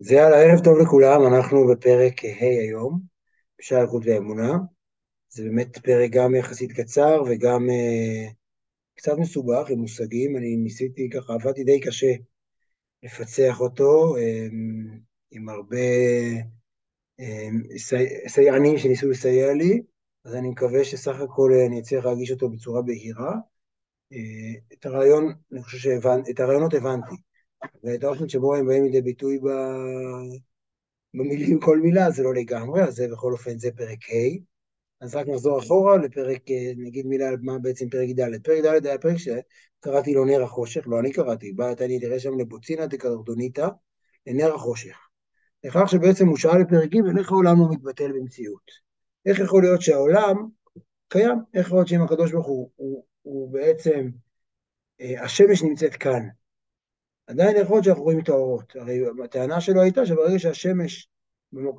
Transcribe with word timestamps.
אז 0.00 0.10
יאללה, 0.10 0.36
ערב 0.36 0.64
טוב 0.64 0.78
לכולם, 0.78 1.26
אנחנו 1.26 1.66
בפרק 1.66 2.24
ה' 2.24 2.44
היום, 2.44 3.00
בשעה 3.58 3.80
אלקות 3.80 4.02
ואמונה. 4.06 4.58
זה 5.28 5.42
באמת 5.42 5.78
פרק 5.78 6.10
גם 6.10 6.34
יחסית 6.34 6.72
קצר 6.72 7.22
וגם 7.26 7.68
uh, 7.68 8.32
קצת 8.94 9.12
מסובך 9.18 9.70
עם 9.70 9.78
מושגים. 9.78 10.36
אני 10.36 10.56
ניסיתי 10.56 11.10
ככה, 11.10 11.34
עבדתי 11.34 11.64
די 11.64 11.80
קשה 11.80 12.12
לפצח 13.02 13.60
אותו, 13.60 14.16
um, 14.16 14.98
עם 15.30 15.48
הרבה 15.48 15.76
um, 17.20 17.78
סי, 17.78 18.28
סייענים 18.28 18.78
שניסו 18.78 19.08
לסייע 19.08 19.52
לי, 19.52 19.82
אז 20.24 20.34
אני 20.34 20.48
מקווה 20.48 20.84
שסך 20.84 21.20
הכל 21.20 21.50
אני 21.66 21.80
אצליח 21.80 22.04
להגיש 22.04 22.30
אותו 22.30 22.48
בצורה 22.48 22.82
בהירה. 22.82 23.32
Uh, 24.12 24.16
את 24.72 24.86
הרעיון, 24.86 25.34
אני 25.52 25.62
חושב 25.62 25.78
שהבנתי, 25.78 26.32
את 26.32 26.40
הרעיונות 26.40 26.74
הבנתי. 26.74 27.14
ואת 27.84 28.04
האופן 28.04 28.28
שבו 28.28 28.54
הם 28.54 28.66
באים 28.66 28.84
לידי 28.84 29.02
ביטוי 29.02 29.38
ב... 29.38 29.48
במילים 31.14 31.60
כל 31.60 31.78
מילה, 31.78 32.10
זה 32.10 32.22
לא 32.22 32.34
לגמרי, 32.34 32.82
אז 32.82 32.94
זה 32.94 33.08
בכל 33.12 33.32
אופן 33.32 33.58
זה 33.58 33.70
פרק 33.76 33.98
ה'. 34.10 34.50
אז 35.00 35.14
רק 35.14 35.28
נחזור 35.28 35.58
אחורה 35.58 35.96
לפרק, 35.96 36.42
נגיד 36.76 37.06
מילה 37.06 37.28
על 37.28 37.36
מה 37.42 37.58
בעצם 37.58 37.88
פרק 37.88 38.08
ד'. 38.08 38.42
פרק 38.42 38.64
ד' 38.64 38.86
היה 38.86 38.98
פרק 38.98 39.16
שקראתי 39.16 40.14
לו 40.14 40.24
נר 40.24 40.42
החושך, 40.42 40.84
לא 40.86 41.00
אני 41.00 41.12
קראתי, 41.12 41.52
בא 41.52 41.72
לי 41.80 42.00
תראה 42.00 42.20
שם 42.20 42.38
לבוצינה 42.38 42.86
דקרדוניתא, 42.86 43.68
לנר 44.26 44.54
החושך. 44.54 44.96
לכך 45.64 45.88
שבעצם 45.88 46.28
הוא 46.28 46.36
שאל 46.36 46.60
לפרק 46.60 46.90
ג' 46.90 47.18
איך 47.18 47.32
העולם 47.32 47.60
לא 47.60 47.70
מתבטל 47.70 48.12
במציאות. 48.12 48.70
איך 49.26 49.38
יכול 49.38 49.62
להיות 49.62 49.82
שהעולם 49.82 50.36
קיים? 51.08 51.38
איך 51.54 51.66
יכול 51.66 51.78
להיות 51.78 51.88
שאם 51.88 52.02
הקדוש 52.02 52.32
ברוך 52.32 52.46
הוא, 52.46 52.70
הוא, 52.76 53.04
הוא 53.22 53.52
בעצם, 53.52 54.08
אה, 55.00 55.24
השמש 55.24 55.62
נמצאת 55.62 55.94
כאן, 55.94 56.28
עדיין 57.30 57.56
יכול 57.56 57.76
להיות 57.76 57.84
שאנחנו 57.84 58.02
רואים 58.02 58.20
את 58.20 58.28
האורות. 58.28 58.76
הרי 58.76 59.00
הטענה 59.24 59.60
שלו 59.60 59.82
הייתה 59.82 60.06
שברגע 60.06 60.38
שהשמש, 60.38 61.08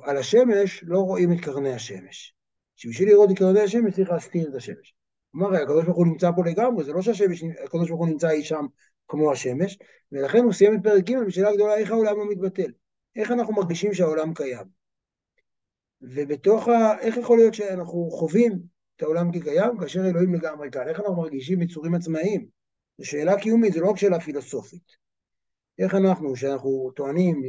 על 0.02 0.16
השמש 0.16 0.84
לא 0.86 0.98
רואים 0.98 1.32
את 1.32 1.40
קרני 1.40 1.72
השמש. 1.72 2.34
שבשביל 2.76 3.08
לראות 3.08 3.30
את 3.30 3.38
קרני 3.38 3.60
השמש 3.60 3.94
צריך 3.94 4.10
להסתיר 4.10 4.48
את 4.48 4.54
השמש. 4.54 4.94
כלומר, 5.32 5.54
הקדוש 5.54 5.84
ברוך 5.84 5.96
הוא 5.96 6.06
נמצא 6.06 6.30
פה 6.36 6.42
לגמרי, 6.44 6.84
זה 6.84 6.92
לא 6.92 7.02
שהקדוש 7.02 7.88
ברוך 7.88 8.00
הוא 8.00 8.08
נמצא 8.08 8.30
אי 8.30 8.44
שם 8.44 8.66
כמו 9.08 9.32
השמש, 9.32 9.78
ולכן 10.12 10.38
הוא 10.38 10.52
סיים 10.52 10.74
את 10.74 10.80
פרק 10.82 11.04
ג' 11.04 11.26
בשאלה 11.26 11.54
גדולה 11.54 11.76
איך 11.76 11.90
העולם 11.90 12.16
לא 12.16 12.30
מתבטל. 12.30 12.72
איך 13.16 13.30
אנחנו 13.30 13.52
מרגישים 13.54 13.94
שהעולם 13.94 14.34
קיים. 14.34 14.66
ובתוך 16.00 16.68
ה... 16.68 16.98
איך 17.00 17.16
יכול 17.16 17.38
להיות 17.38 17.54
שאנחנו 17.54 18.10
חווים 18.10 18.52
את 18.96 19.02
העולם 19.02 19.32
כקיים 19.32 19.78
כאשר 19.78 20.06
אלוהים 20.06 20.34
לגמרי 20.34 20.70
כאן? 20.70 20.88
איך 20.88 21.00
אנחנו 21.00 21.16
מרגישים 21.16 21.62
יצורים 21.62 21.94
עצמאיים? 21.94 22.46
זו 22.98 23.06
שאלה 23.06 23.40
קיומית, 23.40 23.72
זו 23.72 23.80
לא 23.80 23.90
רק 23.90 23.96
שאלה 23.96 24.20
פילוסופית. 24.20 25.01
איך 25.78 25.94
אנחנו, 25.94 26.36
שאנחנו 26.36 26.90
טוענים 26.96 27.42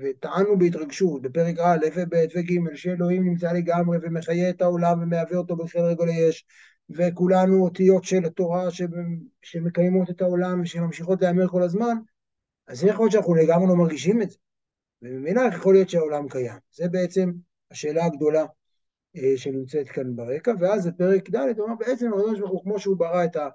וטענו 0.00 0.58
בהתרגשות 0.58 1.22
בפרק 1.22 1.58
א' 1.58 1.86
וב' 1.96 2.14
וג' 2.36 2.74
שאלוהים 2.74 3.24
נמצא 3.24 3.52
לגמרי 3.52 3.98
ומחיה 4.02 4.50
את 4.50 4.62
העולם 4.62 5.02
ומהווה 5.02 5.36
אותו 5.36 5.56
בחדר 5.56 5.84
רגל 5.84 6.08
יש 6.08 6.46
וכולנו 6.90 7.64
אותיות 7.64 8.04
של 8.04 8.24
התורה 8.24 8.68
שמקיימות 9.42 10.10
את 10.10 10.22
העולם 10.22 10.60
ושממשיכות 10.62 11.22
להיאמר 11.22 11.48
כל 11.48 11.62
הזמן, 11.62 11.94
אז 12.66 12.84
איך 12.84 12.92
יכול 12.92 13.04
להיות 13.04 13.12
שאנחנו 13.12 13.34
לגמרי 13.34 13.68
לא 13.68 13.76
מרגישים 13.76 14.22
את 14.22 14.30
זה? 14.30 14.36
וממילא 15.02 15.46
איך 15.46 15.54
יכול 15.54 15.74
להיות 15.74 15.88
שהעולם 15.90 16.28
קיים? 16.28 16.58
זה 16.72 16.88
בעצם 16.88 17.32
השאלה 17.70 18.04
הגדולה 18.04 18.44
אה, 19.16 19.32
שנמצאת 19.36 19.88
כאן 19.88 20.16
ברקע, 20.16 20.52
ואז 20.60 20.86
בפרק 20.86 21.30
ד' 21.30 21.36
הוא 21.36 21.64
אומר 21.64 21.74
בעצם 21.78 22.12
הקדוש 22.12 22.38
ברוך 22.40 22.50
הוא 22.50 22.62
כמו 22.62 22.78
שהוא 22.78 22.96
ברא 22.96 23.24
את 23.24 23.36
ה... 23.36 23.48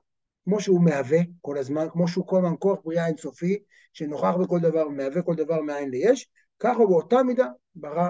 כמו 0.46 0.62
שהוא 0.62 0.84
מהווה 0.84 1.20
כל 1.42 1.58
הזמן, 1.58 1.88
כמו 1.92 2.08
שהוא 2.08 2.28
כל 2.28 2.38
הזמן 2.38 2.56
כוח 2.60 2.80
בריאה 2.84 3.08
אינסופי, 3.08 3.64
שנוכח 3.94 4.34
בכל 4.42 4.60
דבר 4.60 4.88
ומהווה 4.88 5.22
כל 5.22 5.36
דבר 5.36 5.62
מאין 5.62 5.90
ליש, 5.90 6.30
ככה 6.60 6.86
באותה 6.86 7.24
מידה 7.24 7.48
ברא 7.76 8.10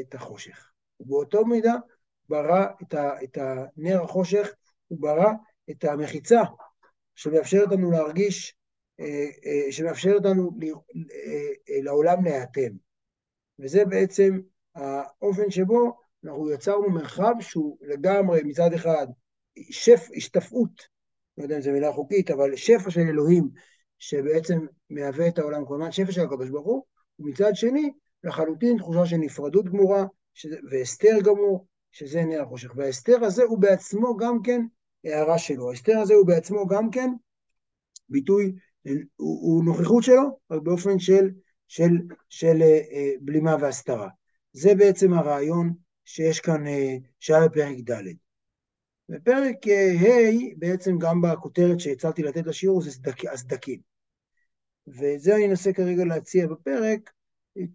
את 0.00 0.14
החושך. 0.14 0.70
ובאותו 1.00 1.46
מידה 1.46 1.74
ברא 2.28 2.66
את, 2.82 2.94
ה, 2.94 3.22
את 3.24 3.38
הנר 3.40 4.02
החושך, 4.02 4.52
הוא 4.88 5.00
ברא 5.00 5.32
את 5.70 5.84
המחיצה 5.84 6.42
שמאפשרת 7.14 7.72
לנו 7.72 7.90
להרגיש, 7.90 8.56
אה, 9.00 9.26
אה, 9.46 9.72
שמאפשרת 9.72 10.24
לנו 10.24 10.50
אה, 10.56 11.80
לעולם 11.82 12.24
להיאטם. 12.24 12.70
וזה 13.58 13.84
בעצם 13.84 14.40
האופן 14.74 15.50
שבו 15.50 15.98
אנחנו 16.24 16.50
יצרנו 16.50 16.90
מרחב 16.90 17.34
שהוא 17.40 17.78
לגמרי 17.80 18.40
מצד 18.44 18.72
אחד 18.72 19.06
שף, 19.70 20.08
השתפעות 20.16 20.82
לא 21.38 21.42
יודע 21.42 21.56
אם 21.56 21.60
זו 21.60 21.72
מילה 21.72 21.92
חוקית, 21.92 22.30
אבל 22.30 22.56
שפע 22.56 22.90
של 22.90 23.00
אלוהים, 23.00 23.48
שבעצם 23.98 24.58
מהווה 24.90 25.28
את 25.28 25.38
העולם, 25.38 25.66
כלומר 25.66 25.90
שפע 25.90 26.12
של 26.12 26.20
הקדוש 26.20 26.50
ברוך 26.50 26.66
הוא, 26.66 26.82
ומצד 27.18 27.50
שני, 27.54 27.92
לחלוטין 28.24 28.78
תחושה 28.78 29.06
של 29.06 29.16
נפרדות 29.16 29.64
גמורה, 29.64 30.04
שזה, 30.34 30.56
והסתר 30.70 31.18
גמור, 31.24 31.66
שזה 31.92 32.24
נר 32.24 32.42
החושך. 32.42 32.72
וההסתר 32.76 33.24
הזה 33.24 33.42
הוא 33.42 33.58
בעצמו 33.58 34.16
גם 34.16 34.42
כן 34.42 34.62
הערה 35.04 35.38
שלו. 35.38 35.70
ההסתר 35.70 35.98
הזה 35.98 36.14
הוא 36.14 36.26
בעצמו 36.26 36.66
גם 36.66 36.90
כן 36.90 37.10
ביטוי, 38.08 38.52
הוא, 39.16 39.40
הוא 39.42 39.64
נוכחות 39.64 40.02
שלו, 40.02 40.38
רק 40.50 40.62
באופן 40.62 40.98
של, 40.98 41.30
של, 41.68 41.90
של 42.28 42.62
אה, 42.62 42.80
אה, 42.92 43.10
בלימה 43.20 43.56
והסתרה. 43.60 44.08
זה 44.52 44.74
בעצם 44.74 45.12
הרעיון 45.12 45.74
שיש 46.04 46.40
כאן, 46.40 46.66
אה, 46.66 46.96
שהיה 47.20 47.48
בפרק 47.48 47.76
ד'. 47.90 48.21
בפרק 49.12 49.56
ה', 49.66 50.56
בעצם 50.56 50.98
גם 50.98 51.20
בכותרת 51.20 51.80
שהצעתי 51.80 52.22
לתת 52.22 52.46
לשיעור, 52.46 52.82
זה 52.82 52.90
סדק, 52.90 53.24
הסדקים. 53.24 53.80
ואת 54.86 55.20
זה 55.20 55.36
אני 55.36 55.46
אנסה 55.46 55.72
כרגע 55.72 56.04
להציע 56.04 56.46
בפרק, 56.46 57.10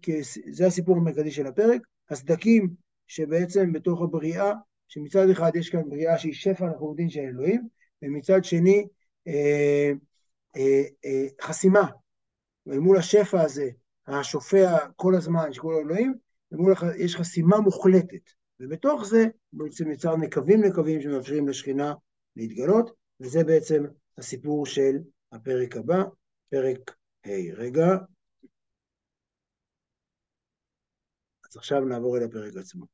כי 0.02 0.12
זה 0.50 0.66
הסיפור 0.66 0.96
המרכזי 0.96 1.30
של 1.30 1.46
הפרק, 1.46 1.80
הסדקים 2.10 2.74
שבעצם 3.06 3.72
בתוך 3.72 4.02
הבריאה, 4.02 4.52
שמצד 4.88 5.30
אחד 5.30 5.56
יש 5.56 5.70
כאן 5.70 5.90
בריאה 5.90 6.18
שהיא 6.18 6.34
שפע 6.34 6.66
יודעים 6.80 7.10
של 7.10 7.20
אלוהים, 7.20 7.68
ומצד 8.02 8.44
שני 8.44 8.86
אה, 9.28 9.92
אה, 10.56 10.82
אה, 11.04 11.26
חסימה. 11.42 11.86
ומול 12.66 12.96
השפע 12.96 13.40
הזה, 13.40 13.70
השופע 14.06 14.76
כל 14.96 15.14
הזמן 15.14 15.52
של 15.52 15.60
כל 15.60 15.74
האלוהים, 15.74 16.14
יש 16.98 17.16
חסימה 17.16 17.60
מוחלטת. 17.60 18.37
ובתוך 18.60 19.04
זה 19.04 19.24
בעצם 19.52 19.90
יצר 19.90 20.16
נקבים 20.16 20.64
נקבים 20.64 21.00
שמאפשרים 21.00 21.48
לשכינה 21.48 21.94
להתגלות, 22.36 22.90
וזה 23.20 23.44
בעצם 23.44 23.84
הסיפור 24.18 24.66
של 24.66 24.96
הפרק 25.32 25.76
הבא, 25.76 26.02
פרק 26.50 26.90
ה'. 27.26 27.54
רגע. 27.56 27.86
אז 31.50 31.56
עכשיו 31.56 31.80
נעבור 31.80 32.16
אל 32.16 32.22
הפרק 32.22 32.56
עצמו. 32.56 32.86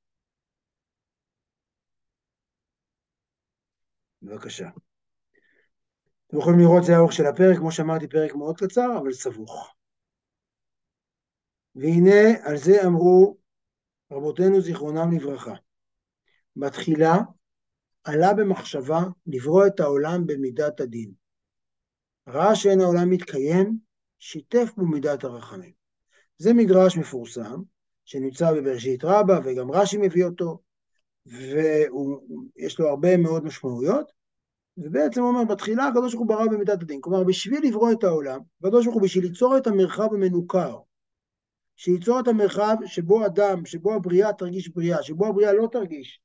בבקשה. 4.23 4.69
אתם 6.27 6.39
יכולים 6.39 6.59
לראות, 6.61 6.85
זה 6.85 6.97
האורך 6.97 7.13
של 7.13 7.27
הפרק, 7.27 7.57
כמו 7.59 7.73
שאמרתי, 7.73 8.09
פרק 8.09 8.35
מאוד 8.35 8.57
קצר, 8.59 8.99
אבל 9.03 9.13
סבוך. 9.13 9.75
והנה, 11.75 12.49
על 12.49 12.57
זה 12.57 12.87
אמרו 12.87 13.37
רבותינו 14.15 14.61
זיכרונם 14.61 15.13
לברכה. 15.13 15.55
בתחילה 16.57 17.19
עלה 18.05 18.35
במחשבה 18.35 19.03
לברוא 19.27 19.67
את 19.67 19.81
העולם 19.81 20.27
במידת 20.27 20.81
הדין. 20.81 21.13
ראה 22.29 22.55
שאין 22.55 22.81
העולם 22.81 23.11
מתקיים, 23.11 23.79
שיתף 24.19 24.71
בו 24.77 24.87
מידת 24.87 25.25
הרחמים. 25.25 25.73
זה 26.39 26.53
מדרש 26.53 26.97
מפורסם, 26.97 27.63
שנמצא 28.05 28.53
בבראשית 28.53 29.05
רבה, 29.05 29.39
וגם 29.45 29.71
רש"י 29.71 29.97
מביא 29.97 30.25
אותו, 30.25 30.59
ויש 31.27 32.81
לו 32.81 32.89
הרבה 32.89 33.17
מאוד 33.17 33.45
משמעויות, 33.45 34.13
ובעצם 34.77 35.21
הוא 35.21 35.29
אומר, 35.29 35.45
בתחילה 35.45 35.87
הקדוש 35.87 36.15
ברוך 36.15 36.29
הוא 36.29 36.37
ברא 36.37 36.47
במידת 36.47 36.83
הדין. 36.83 37.01
כלומר, 37.01 37.25
בשביל 37.25 37.67
לברוא 37.67 37.93
את 37.93 38.05
העולם, 38.05 38.41
הקדוש 38.61 38.85
ברוך 38.85 38.97
הוא 38.97 39.03
בשביל 39.03 39.25
ליצור 39.25 39.57
את 39.59 39.67
המרחב 39.67 40.15
המנוכר, 40.15 40.79
שייצור 41.76 42.21
את 42.21 42.29
המרחב 42.29 42.76
שבו 42.87 43.26
אדם, 43.26 43.67
שבו 43.67 43.94
הבריאה 43.94 44.32
תרגיש 44.32 44.69
בריאה, 44.69 45.03
שבו 45.03 45.26
הבריאה 45.26 45.53
לא 45.53 45.69
תרגיש. 45.73 46.21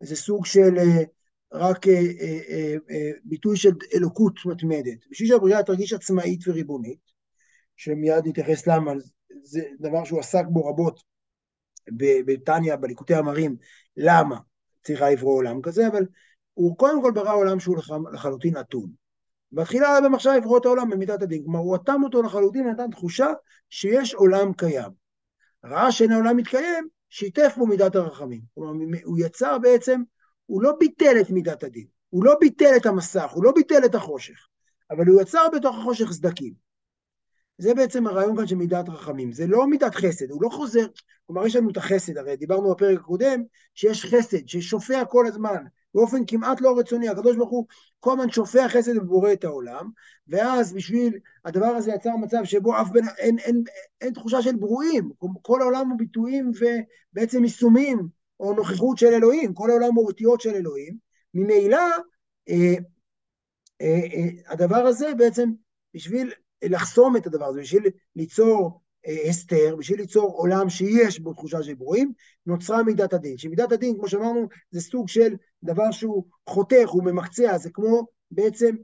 זה 0.00 0.16
סוג 0.16 0.46
של 0.46 0.78
אה, 0.78 1.02
רק 1.52 1.88
אה, 1.88 2.00
אה, 2.90 3.10
ביטוי 3.24 3.56
של 3.56 3.70
אלוקות 3.94 4.34
מתמדת. 4.46 4.98
בשביל 5.10 5.28
שהבריאה 5.28 5.62
תרגיש 5.62 5.92
עצמאית 5.92 6.48
וריבונית, 6.48 7.00
שמיד 7.76 8.26
נתייחס 8.26 8.66
למה, 8.66 8.92
זה 9.42 9.60
דבר 9.80 10.04
שהוא 10.04 10.20
עסק 10.20 10.44
בו 10.48 10.66
רבות 10.66 11.02
בתניא, 12.26 12.76
בליקוטי 12.76 13.14
המרים, 13.14 13.56
למה 13.96 14.38
צריכה 14.82 15.10
לברוא 15.10 15.34
עולם 15.34 15.62
כזה, 15.62 15.88
אבל 15.88 16.06
הוא 16.54 16.78
קודם 16.78 17.02
כל 17.02 17.12
ברא 17.14 17.34
עולם 17.34 17.60
שהוא 17.60 17.76
לחלוטין 18.12 18.56
אטום. 18.56 19.05
בתחילה 19.56 19.90
היה 19.90 20.00
במחשבה 20.00 20.36
לברוא 20.36 20.58
את 20.58 20.64
העולם 20.64 20.90
במידת 20.90 21.22
הדין, 21.22 21.42
כלומר 21.44 21.58
הוא 21.58 21.76
אטם 21.76 22.00
אותו 22.04 22.22
לחלוטין, 22.22 22.68
נתן 22.68 22.90
תחושה 22.90 23.26
שיש 23.70 24.14
עולם 24.14 24.52
קיים. 24.52 24.90
ראה 25.64 25.92
שאין 25.92 26.12
העולם 26.12 26.36
מתקיים, 26.36 26.88
שיתף 27.10 27.54
בו 27.56 27.66
מידת 27.66 27.96
הרחמים. 27.96 28.40
כלומר, 28.54 28.98
הוא 29.04 29.18
יצר 29.18 29.58
בעצם, 29.58 30.02
הוא 30.46 30.62
לא 30.62 30.72
ביטל 30.80 31.20
את 31.20 31.30
מידת 31.30 31.64
הדין, 31.64 31.86
הוא 32.10 32.24
לא 32.24 32.34
ביטל 32.40 32.72
את 32.76 32.86
המסך, 32.86 33.30
הוא 33.34 33.44
לא 33.44 33.52
ביטל 33.52 33.84
את 33.84 33.94
החושך, 33.94 34.46
אבל 34.90 35.06
הוא 35.06 35.22
יצר 35.22 35.46
בתוך 35.54 35.76
החושך 35.78 36.12
סדקים. 36.12 36.52
זה 37.58 37.74
בעצם 37.74 38.06
הרעיון 38.06 38.36
כאן 38.36 38.46
של 38.46 38.56
מידת 38.56 38.88
רחמים. 38.88 39.32
זה 39.32 39.46
לא 39.46 39.66
מידת 39.66 39.94
חסד, 39.94 40.30
הוא 40.30 40.42
לא 40.42 40.48
חוזר, 40.48 40.86
כלומר 41.26 41.46
יש 41.46 41.56
לנו 41.56 41.70
את 41.70 41.76
החסד, 41.76 42.18
הרי 42.18 42.36
דיברנו 42.36 42.70
בפרק 42.70 42.98
הקודם, 42.98 43.42
שיש 43.74 44.04
חסד, 44.04 44.48
ששופע 44.48 45.04
כל 45.04 45.26
הזמן, 45.26 45.64
באופן 45.96 46.22
כמעט 46.26 46.60
לא 46.60 46.78
רצוני, 46.78 47.08
הקדוש 47.08 47.36
ברוך 47.36 47.50
הוא 47.50 47.66
כל 48.00 48.12
הזמן 48.12 48.30
שופע 48.30 48.68
חסד 48.68 48.96
ובורא 48.96 49.32
את 49.32 49.44
העולם, 49.44 49.90
ואז 50.28 50.72
בשביל 50.72 51.18
הדבר 51.44 51.66
הזה 51.66 51.90
יצר 51.92 52.16
מצב 52.16 52.44
שבו 52.44 52.80
אף 52.80 52.90
בין, 52.90 53.04
אין, 53.08 53.38
אין, 53.38 53.38
אין, 53.38 53.64
אין 54.00 54.12
תחושה 54.12 54.42
של 54.42 54.56
ברואים, 54.56 55.10
כל 55.42 55.62
העולם 55.62 55.90
הוא 55.90 55.98
ביטויים 55.98 56.50
ובעצם 56.50 57.44
יישומים 57.44 58.08
או 58.40 58.52
נוכחות 58.52 58.98
של 58.98 59.06
אלוהים, 59.06 59.54
כל 59.54 59.70
העולם 59.70 59.94
הוא 59.94 60.06
אותיות 60.06 60.40
של 60.40 60.54
אלוהים, 60.54 60.96
ממילא 61.34 61.78
אה, 62.48 62.74
אה, 63.80 64.00
אה, 64.14 64.52
הדבר 64.52 64.76
הזה 64.86 65.14
בעצם 65.18 65.50
בשביל 65.94 66.32
לחסום 66.64 67.16
את 67.16 67.26
הדבר 67.26 67.44
הזה, 67.44 67.60
בשביל 67.60 67.86
ליצור 68.16 68.80
אה, 69.06 69.28
הסתר, 69.28 69.76
בשביל 69.78 70.00
ליצור 70.00 70.32
עולם 70.32 70.70
שיש 70.70 71.20
בו 71.20 71.32
תחושה 71.32 71.62
של 71.62 71.74
ברואים, 71.74 72.12
נוצרה 72.46 72.82
מידת 72.82 73.12
הדין. 73.12 73.38
שמידת 73.38 73.72
הדין, 73.72 73.96
כמו 73.98 74.08
שאמרנו, 74.08 74.48
זה 74.70 74.80
סוג 74.80 75.08
של 75.08 75.34
דבר 75.66 75.90
שהוא 75.90 76.24
חותך, 76.48 76.88
הוא 76.88 77.04
ממקצע, 77.04 77.58
זה 77.58 77.70
כמו 77.70 78.06
בעצם 78.30 78.76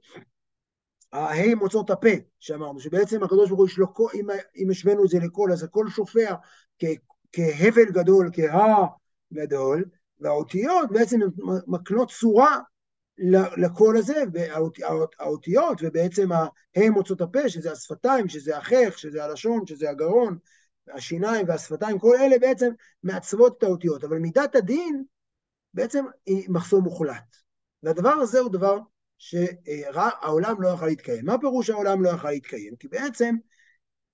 ההי 1.13 1.55
מוצאות 1.55 1.91
הפה, 1.91 2.09
שאמרנו, 2.41 2.81
שבעצם 2.81 3.23
הקדוש 3.23 3.49
ברוך 3.49 3.61
הוא 3.61 3.69
יש 3.69 3.79
לו, 3.79 3.87
אם, 4.15 4.27
אם 4.57 4.71
השווינו 4.71 5.05
את 5.05 5.09
זה 5.09 5.19
לקול, 5.19 5.53
אז 5.53 5.63
הקול 5.63 5.91
שופע 5.91 6.35
כ, 6.79 6.85
כהבל 7.33 7.85
גדול, 7.93 8.31
כהה 8.33 8.87
גדול, 9.33 9.85
והאותיות 10.21 10.91
בעצם 10.91 11.21
מקנות 11.67 12.11
צורה 12.11 12.59
לקול 13.57 13.97
הזה, 13.97 14.23
האותיות, 15.19 15.79
ובעצם 15.83 16.29
ההם 16.77 16.93
מוצאות 16.93 17.21
הפה, 17.21 17.49
שזה 17.49 17.73
השפתיים, 17.73 18.29
שזה 18.29 18.57
החך, 18.57 18.99
שזה 18.99 19.25
הלשון, 19.25 19.67
שזה 19.67 19.91
הגרון, 19.91 20.39
השיניים 20.95 21.49
והשפתיים, 21.49 21.99
כל 21.99 22.17
אלה 22.21 22.39
בעצם 22.39 22.71
מעצבות 23.03 23.59
את 23.59 23.63
האותיות, 23.63 24.05
אבל 24.05 24.19
מידת 24.19 24.55
הדין 24.55 25.05
בעצם 25.75 26.05
היא 26.27 26.51
מחסום 26.51 26.85
מוחלט. 26.85 27.37
והדבר 27.83 28.13
הזה 28.13 28.39
הוא 28.41 28.51
דבר 28.51 28.79
שהעולם 29.19 30.63
לא 30.63 30.69
יכל 30.69 30.87
להתקיים. 30.87 31.25
מה 31.25 31.39
פירוש 31.39 31.71
העולם 31.71 32.03
לא 32.03 32.09
יכל 32.09 32.31
להתקיים? 32.31 32.77
כי 32.77 32.89
בעצם 32.89 33.35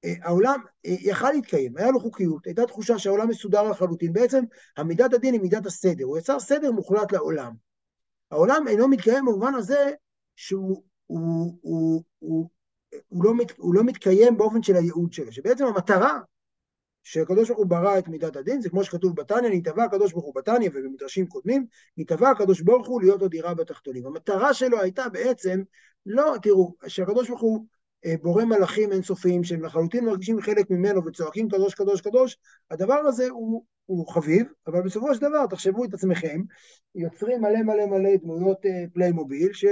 אה, 0.05 0.15
העולם 0.23 0.61
אה, 0.87 0.97
יכל 1.01 1.31
להתקיים, 1.31 1.77
היה 1.77 1.91
לו 1.91 2.01
חוקיות, 2.01 2.47
הייתה 2.47 2.67
תחושה 2.67 2.99
שהעולם 2.99 3.29
מסודר 3.29 3.63
לחלוטין. 3.63 4.13
בעצם 4.13 4.45
המידת 4.77 5.15
הדין 5.15 5.35
היא 5.35 5.43
מידת 5.43 5.67
הסדר, 5.67 6.05
הוא 6.05 6.19
יצר 6.19 6.41
סדר 6.41 6.73
מוחלט 6.73 7.13
לעולם. 7.13 7.53
העולם 8.31 8.69
אינו 8.69 8.89
מתקיים 8.89 9.25
במובן 9.25 9.55
הזה 9.55 9.91
שהוא 10.37 10.83
הוא, 11.07 11.59
הוא, 11.61 12.03
הוא, 12.19 12.49
הוא, 13.09 13.25
לא, 13.25 13.35
מת, 13.35 13.53
הוא 13.57 13.75
לא 13.75 13.85
מתקיים 13.85 14.37
באופן 14.37 14.63
של 14.63 14.77
הייעוד 14.77 15.13
שלו, 15.13 15.33
שבעצם 15.33 15.65
המטרה 15.65 16.19
שהקדוש 17.11 17.49
ברוך 17.49 17.59
הוא 17.59 17.67
ברא 17.67 17.99
את 17.99 18.09
מידת 18.09 18.37
הדין, 18.37 18.61
זה 18.61 18.71
כמו 18.71 18.85
שכתוב 18.85 19.17
בתניא, 19.17 19.51
נתבע 19.53 19.85
הקדוש 19.85 20.13
ברוך 20.13 20.25
הוא 20.25 20.35
בתניא 20.35 20.71
ובמדרשים 20.73 21.27
קודמים, 21.27 21.67
נתבע 21.97 22.31
הקדוש 22.31 22.61
ברוך 22.61 22.89
הוא 22.89 23.01
להיות 23.03 23.21
עוד 23.21 23.31
דירה 23.31 23.55
בתחתונים. 23.55 24.07
המטרה 24.07 24.55
שלו 24.55 24.81
הייתה 24.81 25.09
בעצם, 25.09 25.63
לא, 26.07 26.35
תראו, 26.43 26.75
שהקדוש 26.87 27.29
ברוך 27.29 27.41
הוא 27.41 27.67
אה, 28.07 28.15
בורא 28.23 28.45
מלאכים 28.45 28.93
אינסופיים 28.93 29.45
שהם 29.45 29.65
לחלוטין 29.65 30.05
מרגישים 30.05 30.41
חלק 30.41 30.71
ממנו 30.71 31.05
וצועקים 31.05 31.49
קדוש 31.49 31.75
קדוש 31.75 32.01
קדוש, 32.01 32.37
הדבר 32.71 32.95
הזה 32.95 33.29
הוא, 33.29 33.65
הוא 33.89 34.09
חביב, 34.09 34.47
אבל 34.67 34.83
בסופו 34.83 35.15
של 35.15 35.21
דבר, 35.21 35.47
תחשבו 35.47 35.85
את 35.85 35.95
עצמכם, 35.95 36.41
יוצרים 36.95 37.41
מלא 37.41 37.63
מלא 37.63 37.87
מלא 37.87 38.17
דמויות 38.23 38.59
פליימוביל, 38.93 39.53
ש... 39.53 39.65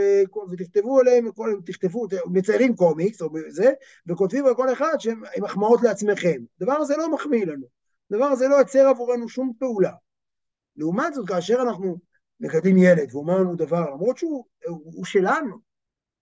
ותכתבו 0.50 1.00
עליהם, 1.00 1.28
תכתבו, 1.66 2.06
מציירים 2.26 2.76
קומיקס 2.76 3.22
או 3.22 3.28
זה, 3.48 3.72
וכותבים 4.06 4.46
על 4.46 4.54
כל 4.54 4.72
אחד 4.72 4.96
שהם 4.98 5.22
מחמאות 5.38 5.82
לעצמכם. 5.82 6.42
הדבר 6.60 6.72
הזה 6.72 6.96
לא 6.96 7.12
מחמיא 7.14 7.46
לנו, 7.46 7.66
הדבר 8.10 8.24
הזה 8.24 8.48
לא 8.48 8.54
יוצר 8.54 8.88
עבורנו 8.88 9.28
שום 9.28 9.52
פעולה. 9.58 9.92
לעומת 10.76 11.14
זאת, 11.14 11.28
כאשר 11.28 11.58
אנחנו 11.62 11.96
מגדלים 12.40 12.76
ילד 12.76 13.08
והוא 13.10 13.22
אומר 13.22 13.38
לנו 13.38 13.56
דבר, 13.56 13.90
למרות 13.90 14.18
שהוא 14.18 14.44
הוא 14.68 15.04
שלנו, 15.04 15.56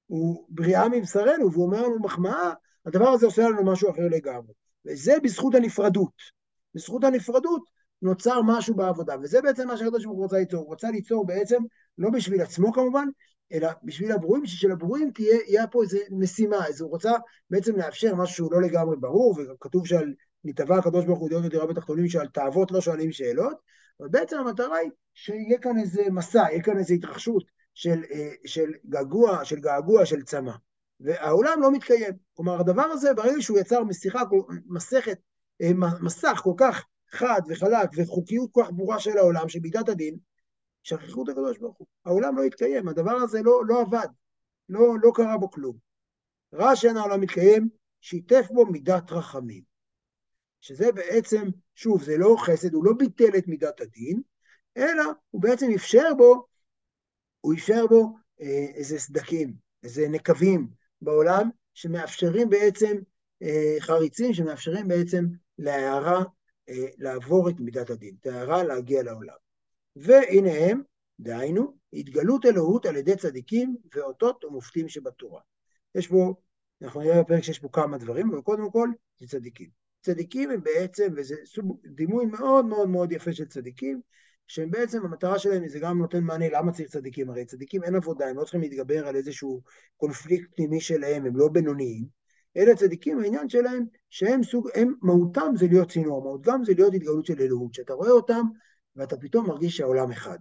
הוא 0.06 0.46
בריאה 0.48 0.88
מבשרנו, 0.88 1.52
והוא 1.52 1.66
אומר 1.66 1.82
לנו 1.82 1.98
מחמאה, 1.98 2.52
הדבר 2.86 3.08
הזה 3.08 3.26
עושה 3.26 3.42
לנו 3.42 3.72
משהו 3.72 3.90
אחר 3.90 4.08
לגמרי. 4.10 4.52
וזה 4.86 5.12
בזכות 5.22 5.54
הנפרדות. 5.54 6.12
בזכות 6.74 7.04
הנפרדות 7.04 7.74
נוצר 8.04 8.42
משהו 8.42 8.74
בעבודה, 8.74 9.16
וזה 9.22 9.42
בעצם 9.42 9.68
מה 9.68 9.76
שהקדוש 9.76 10.04
ברוך 10.04 10.16
הוא 10.16 10.24
רוצה 10.24 10.38
ליצור. 10.38 10.60
הוא 10.60 10.68
רוצה 10.68 10.90
ליצור 10.90 11.26
בעצם, 11.26 11.62
לא 11.98 12.10
בשביל 12.10 12.40
עצמו 12.40 12.72
כמובן, 12.72 13.08
אלא 13.52 13.68
בשביל 13.82 14.12
הברואים, 14.12 14.42
בשביל 14.42 14.58
שלברואים 14.58 15.10
תהיה, 15.10 15.38
יהיה 15.46 15.66
פה 15.66 15.82
איזו 15.82 15.98
משימה, 16.10 16.66
איזו 16.66 16.84
הוא 16.84 16.90
רוצה 16.90 17.12
בעצם 17.50 17.76
לאפשר 17.76 18.14
משהו 18.14 18.34
שהוא 18.34 18.52
לא 18.52 18.62
לגמרי 18.62 18.96
ברור, 18.96 19.38
וכתוב 19.38 19.86
שעל 19.86 20.14
נתבע 20.44 20.76
הקדוש 20.78 21.04
ברוך 21.04 21.18
הוא 21.18 21.28
להיות 21.30 21.44
בדירה 21.44 21.66
בתחתונים 21.66 22.08
שעל 22.08 22.28
תאוות 22.28 22.70
לא 22.70 22.80
שואלים 22.80 23.12
שאלות, 23.12 23.56
אבל 24.00 24.08
בעצם 24.08 24.38
המטרה 24.38 24.76
היא 24.76 24.90
שיהיה 25.14 25.58
כאן 25.58 25.78
איזה 25.78 26.02
מסע, 26.10 26.44
יהיה 26.50 26.62
כאן 26.62 26.78
איזו 26.78 26.94
התרחשות 26.94 27.44
של, 27.74 28.02
אה, 28.12 28.30
של 28.44 28.70
געגוע, 28.88 29.44
של 29.44 29.60
געגוע, 29.60 30.06
של 30.06 30.22
צמא. 30.22 30.52
והעולם 31.00 31.58
לא 31.60 31.72
מתקיים. 31.72 32.14
כלומר, 32.34 32.60
הדבר 32.60 32.82
הזה, 32.82 33.14
ברגע 33.14 33.40
שהוא 33.40 33.58
יצר 33.58 33.84
משיחה, 33.84 34.22
מסכת, 34.66 35.18
אה, 35.62 35.70
מסך 36.00 36.40
כל 36.44 36.54
כך 36.56 36.84
חד 37.14 37.40
וחלק 37.48 37.90
וחוקיות 37.96 38.50
כך 38.56 38.70
ברורה 38.70 39.00
של 39.00 39.18
העולם, 39.18 39.48
שמידת 39.48 39.88
הדין, 39.88 40.16
שכחו 40.82 41.24
את 41.24 41.28
הקדוש 41.28 41.58
ברוך 41.58 41.76
הוא. 41.78 41.86
העולם 42.04 42.36
לא 42.36 42.42
התקיים, 42.42 42.88
הדבר 42.88 43.16
הזה 43.16 43.42
לא, 43.42 43.62
לא 43.66 43.80
עבד, 43.80 44.08
לא, 44.68 44.94
לא 45.02 45.12
קרה 45.14 45.38
בו 45.38 45.50
כלום. 45.50 45.76
רע 46.54 46.76
שאין 46.76 46.96
העולם 46.96 47.20
מתקיים, 47.20 47.68
שיתף 48.00 48.46
בו 48.50 48.66
מידת 48.66 49.12
רחמים. 49.12 49.62
שזה 50.60 50.92
בעצם, 50.92 51.48
שוב, 51.74 52.02
זה 52.02 52.18
לא 52.18 52.36
חסד, 52.38 52.74
הוא 52.74 52.84
לא 52.84 52.92
ביטל 52.98 53.38
את 53.38 53.48
מידת 53.48 53.80
הדין, 53.80 54.22
אלא 54.76 55.04
הוא 55.30 55.42
בעצם 55.42 55.70
אפשר 55.74 56.14
בו 56.16 56.46
הוא 57.44 57.52
אישר 57.52 57.86
בו 57.86 58.16
אה, 58.40 58.66
איזה 58.74 58.98
סדקים, 58.98 59.54
איזה 59.82 60.08
נקבים 60.08 60.68
בעולם, 61.02 61.50
שמאפשרים 61.74 62.50
בעצם, 62.50 62.96
אה, 63.42 63.76
חריצים 63.80 64.34
שמאפשרים 64.34 64.88
בעצם 64.88 65.24
להערה 65.58 66.24
לעבור 66.98 67.48
את 67.48 67.54
מידת 67.60 67.90
הדין, 67.90 68.16
ההערה 68.24 68.64
להגיע 68.64 69.02
לעולם. 69.02 69.34
והנה 69.96 70.50
הם, 70.52 70.82
דהיינו, 71.20 71.76
התגלות 71.92 72.46
אלוהות 72.46 72.86
על 72.86 72.96
ידי 72.96 73.16
צדיקים 73.16 73.76
ואותות 73.94 74.44
ומופתים 74.44 74.88
שבתורה. 74.88 75.40
יש 75.94 76.06
פה, 76.06 76.34
אנחנו 76.82 77.00
נראה 77.00 77.22
בפרק 77.22 77.42
שיש 77.42 77.58
פה 77.58 77.68
כמה 77.72 77.98
דברים, 77.98 78.30
אבל 78.30 78.40
קודם 78.40 78.70
כל 78.70 78.88
זה 79.16 79.26
צדיקים. 79.26 79.70
צדיקים 80.00 80.50
הם 80.50 80.62
בעצם, 80.62 81.12
וזה 81.16 81.34
דימוי 81.86 82.26
מאוד 82.26 82.64
מאוד 82.64 82.88
מאוד 82.88 83.12
יפה 83.12 83.32
של 83.32 83.44
צדיקים, 83.44 84.00
שהם 84.46 84.70
בעצם, 84.70 85.04
המטרה 85.04 85.38
שלהם 85.38 85.68
זה 85.68 85.78
גם 85.78 85.98
נותן 85.98 86.24
מענה 86.24 86.48
למה 86.48 86.72
צריך 86.72 86.88
צדיקים, 86.88 87.30
הרי 87.30 87.44
צדיקים 87.44 87.84
אין 87.84 87.94
עבודה, 87.94 88.26
הם 88.26 88.36
לא 88.36 88.42
צריכים 88.42 88.60
להתגבר 88.60 89.06
על 89.08 89.16
איזשהו 89.16 89.62
קונפליקט 89.96 90.48
פנימי 90.56 90.80
שלהם, 90.80 91.26
הם 91.26 91.36
לא 91.36 91.48
בינוניים, 91.48 92.04
אלא 92.56 92.74
צדיקים, 92.74 93.20
העניין 93.20 93.48
שלהם, 93.48 93.84
שהם 94.10 94.42
סוג, 94.42 94.68
הם, 94.74 94.94
מהותם 95.02 95.52
זה 95.56 95.66
להיות 95.66 95.90
צינור, 95.90 96.22
מהותם 96.22 96.60
זה 96.64 96.72
להיות 96.74 96.94
התגלות 96.94 97.26
של 97.26 97.40
אלוהות, 97.40 97.74
שאתה 97.74 97.92
רואה 97.92 98.10
אותם 98.10 98.42
ואתה 98.96 99.16
פתאום 99.16 99.46
מרגיש 99.46 99.76
שהעולם 99.76 100.10
אחד. 100.10 100.38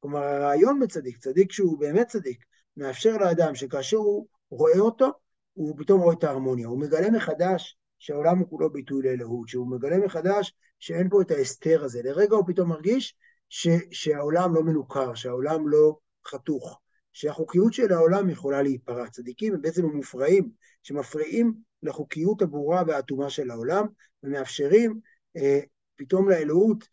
כלומר, 0.00 0.18
הרעיון 0.18 0.80
בצדיק, 0.80 1.18
צדיק 1.18 1.52
שהוא 1.52 1.78
באמת 1.78 2.06
צדיק, 2.06 2.44
מאפשר 2.76 3.16
לאדם 3.16 3.54
שכאשר 3.54 3.96
הוא 3.96 4.26
רואה 4.50 4.78
אותו, 4.78 5.10
הוא 5.52 5.74
פתאום 5.78 6.00
רואה 6.00 6.14
את 6.14 6.24
ההרמוניה, 6.24 6.68
הוא 6.68 6.80
מגלה 6.80 7.10
מחדש 7.10 7.78
שהעולם 7.98 8.38
הוא 8.38 8.48
כולו 8.48 8.72
ביטוי 8.72 9.02
לאלוהות, 9.02 9.48
שהוא 9.48 9.70
מגלה 9.70 9.98
מחדש 9.98 10.54
שאין 10.78 11.08
פה 11.08 11.22
את 11.22 11.30
ההסתר 11.30 11.84
הזה. 11.84 12.00
לרגע 12.02 12.36
הוא 12.36 12.44
פתאום 12.46 12.68
מרגיש 12.68 13.16
ש, 13.48 13.68
שהעולם 13.90 14.54
לא 14.54 14.62
מנוכר, 14.62 15.14
שהעולם 15.14 15.68
לא 15.68 15.96
חתוך, 16.26 16.80
שהחוקיות 17.12 17.72
של 17.72 17.92
העולם 17.92 18.30
יכולה 18.30 18.62
להיפרע. 18.62 19.08
צדיקים 19.08 19.54
הם 19.54 19.62
בעצם 19.62 19.84
המופרעים, 19.84 20.50
שמפריעים 20.82 21.54
לחוקיות 21.82 22.42
הברורה 22.42 22.82
והאטומה 22.86 23.30
של 23.30 23.50
העולם, 23.50 23.86
ומאפשרים 24.22 25.00
אה, 25.36 25.60
פתאום 25.96 26.28
לאלוהות, 26.30 26.88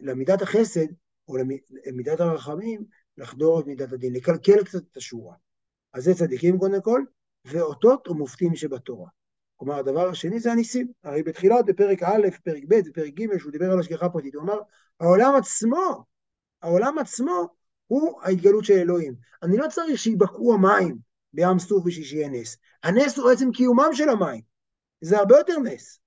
למידת 0.00 0.42
החסד, 0.42 0.86
או 1.28 1.36
למידת 1.86 2.20
הרחמים, 2.20 2.84
לחדור 3.18 3.60
את 3.60 3.66
מידת 3.66 3.92
הדין, 3.92 4.12
לקלקל 4.12 4.64
קצת 4.64 4.82
את 4.92 4.96
השורה. 4.96 5.34
אז 5.92 6.04
זה 6.04 6.14
צדיקים 6.14 6.58
קודם 6.58 6.80
כל, 6.82 7.02
ואותות 7.44 8.08
ומופתים 8.08 8.56
שבתורה. 8.56 9.08
כלומר, 9.56 9.78
הדבר 9.78 10.08
השני 10.08 10.40
זה 10.40 10.52
הניסים. 10.52 10.92
הרי 11.04 11.22
בתחילת, 11.22 11.64
בפרק 11.66 12.02
א', 12.02 12.28
פרק 12.44 12.62
ב' 12.68 12.80
ופרק 12.86 13.14
ג', 13.14 13.38
שהוא 13.38 13.52
דיבר 13.52 13.72
על 13.72 13.80
השגחה 13.80 14.08
פרטית, 14.08 14.34
הוא 14.34 14.42
אמר, 14.42 14.58
העולם 15.00 15.34
עצמו, 15.36 16.04
העולם 16.62 16.98
עצמו 16.98 17.48
הוא 17.86 18.20
ההתגלות 18.22 18.64
של 18.64 18.74
אלוהים. 18.74 19.14
אני 19.42 19.56
לא 19.56 19.68
צריך 19.68 19.98
שיבקעו 19.98 20.54
המים 20.54 20.98
בים 21.32 21.58
סוף 21.58 21.84
בשביל 21.84 22.04
שיהיה 22.04 22.28
נס. 22.28 22.56
הנס 22.82 23.18
הוא 23.18 23.30
עצם 23.30 23.50
קיומם 23.52 23.88
של 23.92 24.08
המים. 24.08 24.40
זה 25.00 25.18
הרבה 25.18 25.38
יותר 25.38 25.58
נס. 25.58 26.00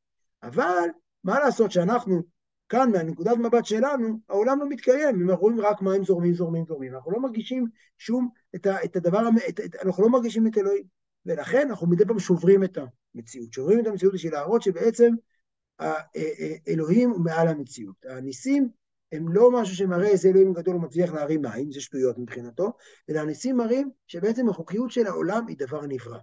אבל 0.44 0.88
מה 1.24 1.40
לעשות 1.40 1.72
שאנחנו, 1.72 2.22
כאן 2.70 2.92
מהנקודת 2.92 3.38
מבט 3.38 3.66
שלנו, 3.66 4.20
העולם 4.30 4.60
לא 4.60 4.70
מתקיים, 4.70 5.22
אם 5.22 5.30
אנחנו 5.30 5.44
רואים 5.44 5.62
רק 5.62 5.82
מים 5.82 6.04
זורמים, 6.04 6.34
זורמים, 6.34 6.66
זורמים. 6.66 6.96
אנחנו 6.96 7.12
לא 7.12 7.20
מרגישים 7.20 7.66
שום, 7.98 8.30
את, 8.56 8.66
ה, 8.66 8.84
את 8.84 8.96
הדבר, 8.96 9.30
את, 9.50 9.60
את, 9.60 9.76
אנחנו 9.76 10.04
לא 10.04 10.10
מרגישים 10.10 10.48
את 10.48 10.58
אלוהים. 10.58 10.84
ולכן 11.26 11.68
אנחנו 11.70 11.88
מדי 11.88 12.06
פעם 12.06 12.20
שוברים 12.20 12.64
את, 12.64 12.78
המציאות. 13.16 13.54
שוברים 13.54 13.80
את 13.80 13.88
המציאות 13.88 14.14
בשביל 14.14 14.34
להראות 14.34 14.62
שבעצם 14.62 15.14
אלוהים 16.68 17.10
הוא 17.10 17.26
מעל 17.26 17.48
המציאות. 17.48 18.06
הניסים 18.06 18.70
הם 19.12 19.30
לא 19.30 19.52
משהו 19.52 19.76
שמראה 19.76 20.08
איזה 20.08 20.30
אלוהים 20.30 20.54
גדול 20.54 20.74
הוא 20.74 20.84
מצליח 20.84 21.14
להרים 21.14 21.42
מים, 21.42 21.72
זה 21.72 21.82
שטויות 21.82 22.18
מבחינתו, 22.18 22.74
אלא 23.10 23.20
הניסים 23.20 23.58
מראים 23.58 23.90
שבעצם 24.08 24.50
החוקיות 24.50 24.92
של 24.92 25.08
העולם 25.08 25.48
היא 25.48 25.58
דבר 25.60 25.82
נברא, 25.86 26.20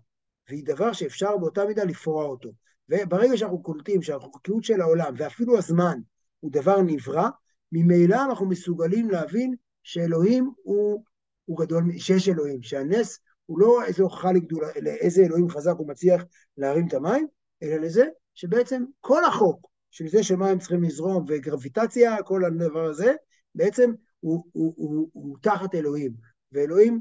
והיא 0.49 0.65
דבר 0.67 0.93
שאפשר 0.93 1.37
באותה 1.37 1.65
מידה 1.65 1.85
לפרוע 1.85 2.25
אותו. 2.25 2.53
וברגע 2.89 3.37
שאנחנו 3.37 3.63
קולטים 3.63 4.03
שהחוקיות 4.03 4.65
של 4.65 4.81
העולם, 4.81 5.15
ואפילו 5.17 5.59
הזמן, 5.59 5.99
הוא 6.41 6.53
דבר 6.53 6.83
נברא, 6.83 7.29
ממילא 7.73 8.25
אנחנו 8.25 8.47
מסוגלים 8.47 9.11
להבין 9.11 9.55
שאלוהים 9.83 10.51
הוא, 10.63 11.05
הוא 11.45 11.59
גדול, 11.59 11.85
שיש 11.99 12.29
אלוהים, 12.29 12.63
שהנס 12.63 13.19
הוא 13.47 13.59
לא 13.59 13.85
איזו 13.85 14.03
הוכחה 14.03 14.33
לגדולה, 14.33 14.69
אלא 14.77 14.91
איזה 14.91 15.23
אלוהים 15.23 15.49
חזק 15.49 15.75
הוא 15.79 15.89
מצליח 15.89 16.25
להרים 16.57 16.89
את 16.89 16.95
המים, 16.95 17.27
אלא 17.63 17.77
לזה 17.77 18.05
שבעצם 18.35 18.85
כל 19.01 19.25
החוק 19.25 19.74
של 19.95 20.09
זה 20.09 20.23
שמים 20.23 20.59
צריכים 20.59 20.83
לזרום 20.83 21.25
וגרביטציה, 21.29 22.23
כל 22.23 22.45
הדבר 22.45 22.85
הזה, 22.85 23.15
בעצם 23.55 23.93
הוא, 24.21 24.45
הוא, 24.53 24.75
הוא, 24.77 24.95
הוא, 24.95 25.11
הוא 25.13 25.37
תחת 25.43 25.75
אלוהים, 25.75 26.13
ואלוהים 26.53 27.01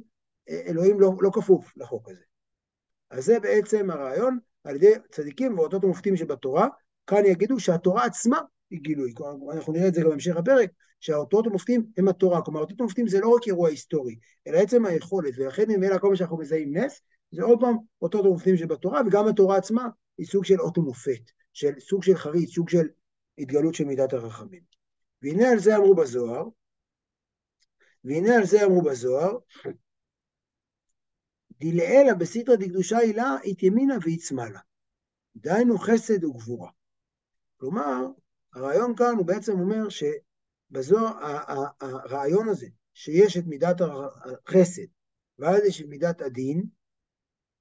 אלוהים 0.49 0.99
לא, 0.99 1.11
לא 1.21 1.29
כפוף 1.33 1.77
לחוק 1.77 2.09
הזה. 2.09 2.23
אז 3.09 3.25
זה 3.25 3.39
בעצם 3.39 3.89
הרעיון 3.89 4.39
על 4.63 4.75
ידי 4.75 4.93
צדיקים 5.11 5.59
ואותות 5.59 5.83
ומופתים 5.83 6.17
שבתורה, 6.17 6.67
כאן 7.07 7.25
יגידו 7.25 7.59
שהתורה 7.59 8.05
עצמה 8.05 8.39
היא 8.71 8.79
גילוי. 8.79 9.13
אנחנו 9.53 9.73
נראה 9.73 9.87
את 9.87 9.93
זה 9.93 10.01
גם 10.01 10.09
בהמשך 10.09 10.37
הפרק, 10.37 10.69
שהאותות 10.99 11.47
המופתים 11.47 11.85
הם 11.97 12.07
התורה. 12.07 12.41
כלומר, 12.41 12.59
האותות 12.59 12.79
המופתים 12.79 13.07
זה 13.07 13.19
לא 13.19 13.29
רק 13.29 13.47
אירוע 13.47 13.69
היסטורי, 13.69 14.15
אלא 14.47 14.57
עצם 14.57 14.85
היכולת, 14.85 15.33
ולכן 15.37 15.63
ממילא 15.67 15.97
כל 15.97 16.09
מה 16.09 16.15
שאנחנו 16.15 16.37
מזהים 16.37 16.77
נס, 16.77 17.01
זה 17.31 17.43
עוד 17.43 17.59
פעם 17.59 17.75
אותות 18.01 18.25
המופתים 18.25 18.57
שבתורה, 18.57 19.01
וגם 19.07 19.27
התורה 19.27 19.57
עצמה 19.57 19.87
היא 20.17 20.27
סוג 20.27 20.45
של 20.45 20.61
אות 20.61 20.77
ומופת, 20.77 21.31
של 21.53 21.79
סוג 21.79 22.03
של 22.03 22.15
חריץ, 22.15 22.49
סוג 22.49 22.69
של 22.69 22.87
התגלות 23.37 23.75
של 23.75 23.83
מידת 23.83 24.13
הרחמים. 24.13 24.63
והנה 25.21 25.49
על 25.51 25.59
זה 25.59 25.75
אמרו 25.75 25.95
בזוהר, 25.95 26.45
והנה 28.03 28.35
על 28.35 28.45
זה 28.45 28.65
אמרו 28.65 28.81
בזוהר, 28.81 29.37
דילאלה 31.59 32.13
בסתרא 32.13 32.55
דקדושה 32.55 32.97
הילה, 32.97 33.35
אית 33.43 33.63
ימינה 33.63 33.95
ואית 34.01 34.21
שמאלה. 34.21 34.59
דהיינו 35.35 35.77
חסד 35.77 36.23
וגבורה. 36.23 36.71
כלומר, 37.57 38.07
הרעיון 38.53 38.95
כאן 38.95 39.15
הוא 39.17 39.25
בעצם 39.25 39.59
אומר 39.59 39.89
שבזוהר, 39.89 41.13
הרעיון 41.81 42.49
הזה, 42.49 42.67
שיש 42.93 43.37
את 43.37 43.43
מידת 43.45 43.77
החסד, 43.81 44.87
ואז 45.39 45.63
יש 45.65 45.81
את 45.81 45.85
מידת 45.87 46.21
הדין, 46.21 46.63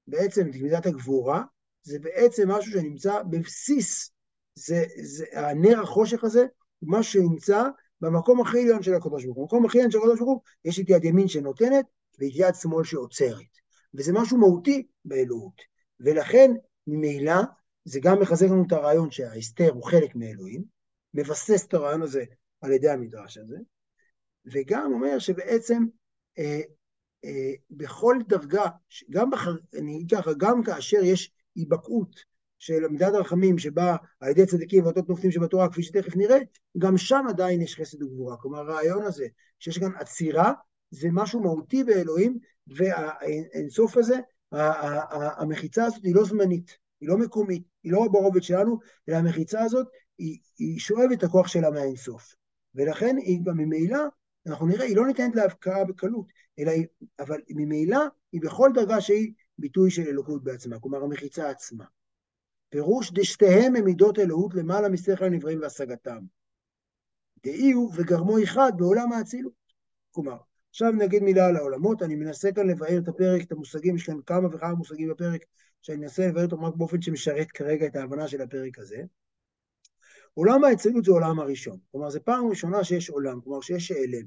בעצם 0.06 0.48
את 0.50 0.54
מידת 0.54 0.86
הגבורה, 0.86 1.44
זה 1.82 1.98
בעצם 1.98 2.50
משהו 2.50 2.72
שנמצא 2.72 3.22
בבסיס, 3.22 4.10
זה, 4.54 4.84
זה, 5.02 5.24
הנר 5.32 5.80
החושך 5.82 6.24
הזה 6.24 6.46
הוא 6.78 6.90
משהו 6.92 7.12
שנמצא 7.12 7.62
במקום 8.00 8.40
הכי 8.40 8.60
עליון 8.62 8.82
של 8.82 8.94
הקדוש 8.94 9.24
ברוך 9.24 9.36
הוא. 9.36 9.44
במקום 9.44 9.66
הכי 9.66 9.78
עליון 9.78 9.90
של 9.90 9.98
הקדוש 9.98 10.18
ברוך 10.18 10.30
הוא 10.30 10.40
יש 10.64 10.80
את 10.80 10.84
יד 10.88 11.04
ימין 11.04 11.28
שנותנת 11.28 11.86
ואת 12.18 12.30
יד 12.34 12.54
שמאל 12.54 12.84
שעוצרת. 12.84 13.52
וזה 13.94 14.12
משהו 14.12 14.38
מהותי 14.38 14.86
באלוהות. 15.04 15.62
ולכן, 16.00 16.50
ממילא, 16.86 17.42
זה 17.84 18.00
גם 18.02 18.20
מחזק 18.20 18.46
לנו 18.46 18.64
את 18.66 18.72
הרעיון 18.72 19.10
שההסתר 19.10 19.70
הוא 19.70 19.84
חלק 19.84 20.14
מאלוהים, 20.14 20.64
מבסס 21.14 21.66
את 21.66 21.74
הרעיון 21.74 22.02
הזה 22.02 22.24
על 22.60 22.72
ידי 22.72 22.90
המדרש 22.90 23.38
הזה, 23.38 23.56
וגם 24.46 24.92
אומר 24.92 25.18
שבעצם 25.18 25.84
אה, 26.38 26.60
אה, 27.24 27.52
בכל 27.70 28.16
דרגה, 28.28 28.66
גם 29.10 29.30
בח... 29.30 29.46
אני 29.78 29.96
אגיד 29.96 30.18
ככה, 30.18 30.30
גם 30.38 30.62
כאשר 30.62 31.04
יש 31.04 31.32
היבקעות 31.54 32.32
של 32.58 32.88
מידת 32.88 33.14
הרחמים 33.14 33.58
שבאה 33.58 33.96
על 34.20 34.30
ידי 34.30 34.46
צדיקים 34.46 34.84
ואותות 34.84 35.08
נופלים 35.08 35.32
שבתורה, 35.32 35.68
כפי 35.68 35.82
שתכף 35.82 36.16
נראה, 36.16 36.38
גם 36.78 36.96
שם 36.96 37.24
עדיין 37.28 37.60
יש 37.60 37.76
חסד 37.76 38.02
וגבורה. 38.02 38.36
כלומר, 38.36 38.58
הרעיון 38.58 39.02
הזה 39.02 39.26
שיש 39.58 39.78
כאן 39.78 39.90
עצירה, 39.96 40.52
זה 40.90 41.08
משהו 41.12 41.40
מהותי 41.40 41.84
באלוהים, 41.84 42.38
והאינסוף 42.66 43.96
הזה, 43.96 44.18
המחיצה 45.38 45.84
הזאת 45.84 46.04
היא 46.04 46.14
לא 46.14 46.24
זמנית, 46.24 46.78
היא 47.00 47.08
לא 47.08 47.18
מקומית, 47.18 47.62
היא 47.82 47.92
לא 47.92 48.08
ברובד 48.12 48.42
שלנו, 48.42 48.78
אלא 49.08 49.16
המחיצה 49.16 49.60
הזאת 49.60 49.86
היא, 50.18 50.38
היא 50.58 50.78
שואבת 50.78 51.18
את 51.18 51.24
הכוח 51.24 51.48
שלה 51.48 51.70
מהאינסוף. 51.70 52.34
ולכן 52.74 53.16
היא 53.16 53.40
גם 53.44 53.56
ממילא, 53.56 54.00
אנחנו 54.46 54.66
נראה, 54.66 54.84
היא 54.84 54.96
לא 54.96 55.06
ניתנת 55.06 55.36
להבקעה 55.36 55.84
בקלות, 55.84 56.26
אלא 56.58 56.70
היא, 56.70 56.86
אבל 57.20 57.40
ממילא 57.50 58.00
היא 58.32 58.40
בכל 58.40 58.70
דרגה 58.74 59.00
שהיא 59.00 59.32
ביטוי 59.58 59.90
של 59.90 60.02
אלוקות 60.02 60.44
בעצמה, 60.44 60.80
כלומר 60.80 61.02
המחיצה 61.02 61.50
עצמה. 61.50 61.84
פירוש 62.68 63.12
דשתיהם 63.12 63.76
הם 63.76 63.84
מידות 63.84 64.18
אלוהות 64.18 64.54
למעלה 64.54 64.88
משכל 64.88 65.24
הנבראים 65.24 65.60
והשגתם. 65.60 66.24
דאי 67.44 67.72
הוא 67.72 67.92
וגרמו 67.96 68.42
אחד 68.42 68.72
בעולם 68.76 69.12
האצילות. 69.12 69.52
כלומר, 70.10 70.36
עכשיו 70.70 70.92
נגיד 70.92 71.22
מילה 71.22 71.46
על 71.46 71.56
העולמות, 71.56 72.02
אני 72.02 72.14
מנסה 72.14 72.52
כאן 72.52 72.70
לבאר 72.70 72.98
את 72.98 73.08
הפרק, 73.08 73.42
את 73.42 73.52
המושגים, 73.52 73.96
יש 73.96 74.06
כאן 74.06 74.22
כמה 74.26 74.48
וכמה 74.52 74.74
מושגים 74.74 75.08
בפרק, 75.10 75.44
שאני 75.82 75.98
מנסה 75.98 76.26
לבאר 76.26 76.44
אותם 76.44 76.64
רק 76.64 76.74
באופן 76.76 77.02
שמשרת 77.02 77.50
כרגע 77.50 77.86
את 77.86 77.96
ההבנה 77.96 78.28
של 78.28 78.42
הפרק 78.42 78.78
הזה. 78.78 79.02
עולם 80.34 80.64
האצילות 80.64 81.04
זה 81.04 81.12
עולם 81.12 81.40
הראשון, 81.40 81.78
כלומר 81.90 82.10
זו 82.10 82.20
פעם 82.24 82.48
ראשונה 82.48 82.84
שיש 82.84 83.10
עולם, 83.10 83.40
כלומר 83.40 83.60
שיש 83.60 83.90
העלם. 83.90 84.26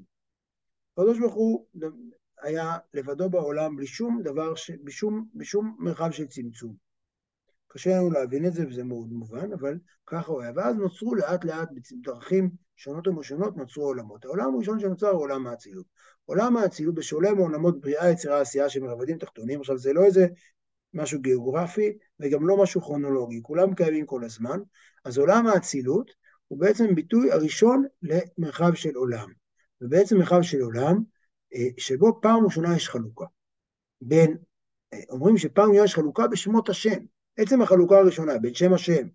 הקדוש 0.93 1.19
ברוך 1.19 1.33
הוא 1.33 1.65
היה 2.45 2.77
לבדו 2.93 3.29
בעולם 3.29 3.75
בלי 3.75 3.87
שום 3.87 4.21
דבר, 4.23 4.55
ש... 4.55 4.71
בשום, 4.83 5.27
בשום 5.35 5.75
מרחב 5.79 6.11
של 6.11 6.27
צמצום. 6.27 6.75
קשה 7.67 7.97
לנו 7.97 8.11
להבין 8.11 8.45
את 8.45 8.53
זה 8.53 8.67
וזה 8.67 8.83
מאוד 8.83 9.11
מובן, 9.11 9.53
אבל 9.53 9.77
ככה 10.05 10.31
הוא 10.31 10.41
היה. 10.41 10.51
ואז 10.55 10.75
נוצרו 10.75 11.15
לאט 11.15 11.45
לאט 11.45 11.69
בדרכים 11.71 12.49
שונות 12.75 13.07
ומשונות 13.07 13.57
נוצרו 13.57 13.83
עולמות. 13.83 14.25
העולם 14.25 14.55
הראשון 14.55 14.79
שנוצר 14.79 15.09
הוא 15.09 15.21
עולם 15.21 15.47
האצילות. 15.47 15.85
עולם 16.25 16.57
האצילות 16.57 16.95
בשונה 16.95 17.33
מעולמות 17.33 17.81
בריאה, 17.81 18.11
יצירה, 18.11 18.41
עשייה 18.41 18.69
שמרבדים 18.69 19.17
תחתונים, 19.17 19.59
עכשיו 19.59 19.77
זה 19.77 19.93
לא 19.93 20.03
איזה 20.03 20.27
משהו 20.93 21.21
גיאוגרפי 21.21 21.97
וגם 22.19 22.47
לא 22.47 22.63
משהו 22.63 22.81
כרונולוגי, 22.81 23.39
כולם 23.41 23.75
קיימים 23.75 24.05
כל 24.05 24.23
הזמן, 24.23 24.59
אז 25.05 25.17
עולם 25.17 25.47
האצילות 25.47 26.11
הוא 26.47 26.59
בעצם 26.59 26.95
ביטוי 26.95 27.31
הראשון 27.31 27.85
למרחב 28.01 28.73
של 28.73 28.95
עולם. 28.95 29.29
ובעצם 29.81 30.17
מרחב 30.17 30.41
של 30.41 30.61
עולם 30.61 31.03
שבו 31.77 32.19
פעם 32.21 32.45
ראשונה 32.45 32.75
יש 32.75 32.89
חלוקה. 32.89 33.25
בין, 34.01 34.37
אה, 34.93 34.99
אומרים 35.09 35.37
שפעם 35.37 35.69
ראשונה 35.69 35.85
יש 35.85 35.95
חלוקה 35.95 36.27
בשמות 36.27 36.69
השם. 36.69 36.99
עצם 37.37 37.61
החלוקה 37.61 37.97
הראשונה 37.97 38.37
בין 38.37 38.53
שם 38.53 38.73
השם, 38.73 39.07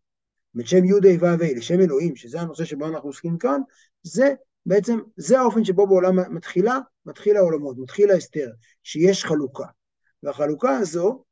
בין 0.55 0.67
שם 0.67 0.85
י' 0.85 0.93
ה' 0.93 1.23
ו' 1.23 1.27
ה' 1.27 1.57
לשם 1.57 1.81
אלוהים, 1.81 2.17
שזה 2.17 2.41
הנושא 2.41 2.65
שבו 2.65 2.89
אנחנו 2.89 3.09
עוסקים 3.09 3.39
כאן, 3.39 3.61
זה 4.03 4.35
בעצם, 4.67 4.99
זה 5.17 5.41
האופן 5.41 5.65
שבו 5.65 5.87
בעולם 5.87 6.35
מתחילה, 6.35 6.79
מתחיל 7.07 7.37
העולמות, 7.37 7.77
מתחיל 7.79 8.11
ההסתר, 8.11 8.51
שיש 8.83 9.25
חלוקה. 9.25 9.67
והחלוקה 10.23 10.77
הזו 10.77 11.25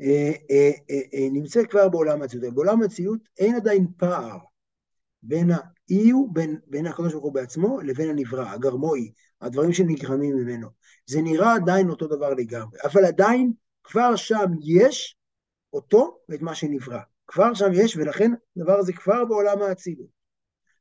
אה, 0.00 0.32
אה, 0.50 0.70
אה, 0.90 1.00
אה, 1.14 1.28
נמצאת 1.32 1.66
כבר 1.70 1.88
בעולם 1.88 2.22
האצילות. 2.22 2.54
בעולם 2.54 2.82
האצילות 2.82 3.20
אין 3.38 3.54
עדיין 3.54 3.86
פער 3.96 4.38
בין 5.22 5.50
האי 5.50 6.10
הוא, 6.10 6.34
בין, 6.34 6.58
בין 6.66 6.86
הקדוש 6.86 7.12
ברוך 7.12 7.24
הוא 7.24 7.34
בעצמו 7.34 7.80
לבין 7.80 8.10
הנברא, 8.10 8.48
הגרמואי, 8.48 9.12
הדברים 9.40 9.72
שנגרמים 9.72 10.36
ממנו. 10.36 10.68
זה 11.06 11.22
נראה 11.22 11.54
עדיין 11.54 11.90
אותו 11.90 12.06
דבר 12.06 12.34
לגמרי, 12.34 12.78
אבל 12.84 13.04
עדיין 13.04 13.52
כבר 13.84 14.16
שם 14.16 14.46
יש 14.62 15.16
אותו 15.72 16.18
ואת 16.28 16.42
מה 16.42 16.54
שנברא. 16.54 17.00
כבר 17.26 17.54
שם 17.54 17.70
יש, 17.72 17.96
ולכן 17.96 18.32
הדבר 18.56 18.78
הזה 18.78 18.92
כבר 18.92 19.24
בעולם 19.24 19.62
האצילות. 19.62 20.20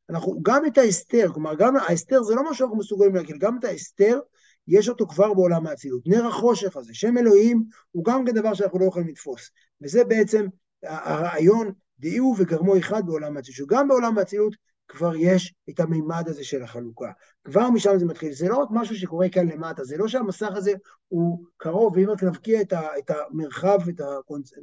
אנחנו, 0.10 0.40
גם 0.42 0.66
את 0.66 0.78
ההסתר, 0.78 1.32
כלומר, 1.34 1.56
גם 1.56 1.76
ההסתר 1.76 2.24
זה 2.24 2.36
לא 2.36 2.44
מה 2.44 2.54
שאנחנו 2.54 2.78
מסוגלים 2.78 3.16
להגיד, 3.16 3.38
גם 3.40 3.58
את 3.60 3.64
ההסתר, 3.64 4.20
יש 4.68 4.90
אותו 4.90 5.08
כבר 5.08 5.34
בעולם 5.34 5.68
האצילות. 5.68 6.02
נר 6.06 6.28
החושך 6.28 6.78
הזה, 6.78 6.94
שם 6.94 7.18
אלוהים, 7.18 7.64
הוא 7.92 8.06
גם 8.06 8.26
כן 8.26 8.32
דבר 8.32 8.54
שאנחנו 8.54 8.80
לא 8.80 8.86
יכולים 8.86 9.08
לתפוס. 9.08 9.50
וזה 9.82 10.04
בעצם 10.04 10.46
הרעיון, 10.84 11.72
דהיו 12.00 12.34
וגרמו 12.38 12.78
אחד 12.78 13.06
בעולם 13.06 13.38
האצילות, 13.38 13.56
שגם 13.56 13.88
בעולם 13.88 14.18
האצילות 14.18 14.56
כבר 14.90 15.16
יש 15.16 15.54
את 15.70 15.80
המימד 15.80 16.24
הזה 16.28 16.44
של 16.44 16.64
החלוקה. 16.64 17.12
כבר 17.44 17.70
משם 17.70 17.98
זה 18.00 18.06
מתחיל. 18.06 18.34
זה 18.34 18.48
לא 18.50 18.58
רק 18.58 18.68
משהו 18.72 18.96
שקורה 18.96 19.30
כאן 19.30 19.48
למטה, 19.48 19.84
זה 19.84 19.98
לא 19.98 20.08
שהמסך 20.08 20.52
הזה 20.56 20.74
הוא 21.08 21.46
קרוב, 21.58 21.98
ואם 21.98 22.10
רק 22.10 22.24
נבקיע 22.24 22.62
את, 22.62 22.74
ה, 22.74 22.82
את 22.98 23.12
המרחב, 23.12 23.80
את. 23.90 24.02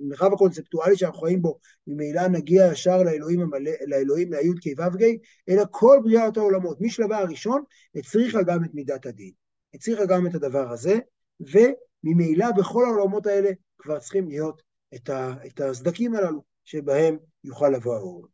המרחב 0.00 0.32
הקונספטואלי 0.32 0.96
שאנחנו 0.96 1.20
חיים 1.20 1.42
בו, 1.42 1.58
ממילא 1.86 2.28
נגיע 2.28 2.68
ישר 2.72 3.02
לאלוהים, 3.02 3.50
לאלוהים, 3.86 4.32
לי"ק 4.32 4.78
ו"ק, 4.78 5.00
אלא 5.48 5.62
כל 5.70 5.98
בריאת 6.04 6.36
העולמות, 6.36 6.80
משלבה 6.80 7.18
הראשון, 7.18 7.62
הצריכה 7.94 8.42
גם 8.42 8.64
את 8.64 8.74
מידת 8.74 9.06
הדין. 9.06 9.30
הצריכה 9.74 10.06
גם 10.06 10.26
את 10.26 10.34
הדבר 10.34 10.72
הזה, 10.72 10.98
וממילא 11.40 12.46
בכל 12.56 12.84
העולמות 12.84 13.26
האלה 13.26 13.50
כבר 13.78 13.98
צריכים 13.98 14.28
להיות 14.28 14.62
את, 14.94 15.08
ה, 15.08 15.34
את 15.46 15.60
הסדקים 15.60 16.14
הללו, 16.14 16.55
שבהם 16.66 17.18
יוכל 17.44 17.68
לבוא 17.68 17.96
האור. 17.96 18.26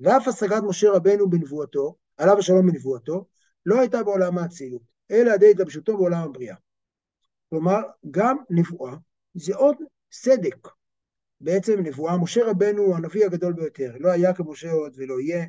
ואף 0.00 0.28
השגת 0.28 0.62
משה 0.62 0.90
רבנו 0.90 1.30
בנבואתו, 1.30 1.96
עליו 2.16 2.38
השלום 2.38 2.66
בנבואתו, 2.66 3.26
לא 3.66 3.80
הייתה 3.80 4.02
בעולם 4.02 4.38
האצילות, 4.38 4.82
אלא 5.10 5.30
ידי 5.34 5.50
התלבשותו 5.50 5.96
בעולם 5.96 6.22
הבריאה. 6.22 6.56
כלומר, 7.50 7.80
גם 8.10 8.36
נבואה 8.50 8.96
זה 9.34 9.56
עוד 9.56 9.76
סדק 10.12 10.68
בעצם 11.40 11.80
נבואה, 11.80 12.18
משה 12.18 12.44
רבנו 12.44 12.82
הוא 12.82 12.96
הנביא 12.96 13.24
הגדול 13.24 13.52
ביותר, 13.52 13.94
לא 14.00 14.10
היה 14.10 14.34
כמשה 14.34 14.72
עוד 14.72 14.92
ולא 14.96 15.20
יהיה. 15.20 15.46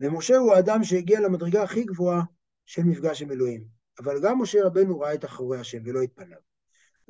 ומשה 0.00 0.36
הוא 0.36 0.54
האדם 0.54 0.84
שהגיע 0.84 1.20
למדרגה 1.20 1.62
הכי 1.62 1.84
גבוהה 1.84 2.22
של 2.66 2.82
מפגש 2.82 3.22
עם 3.22 3.30
אלוהים. 3.30 3.64
אבל 3.98 4.20
גם 4.22 4.42
משה 4.42 4.64
רבנו 4.64 5.00
ראה 5.00 5.14
את 5.14 5.24
אחורי 5.24 5.58
השם 5.58 5.78
ולא 5.84 6.02
התפניו. 6.02 6.38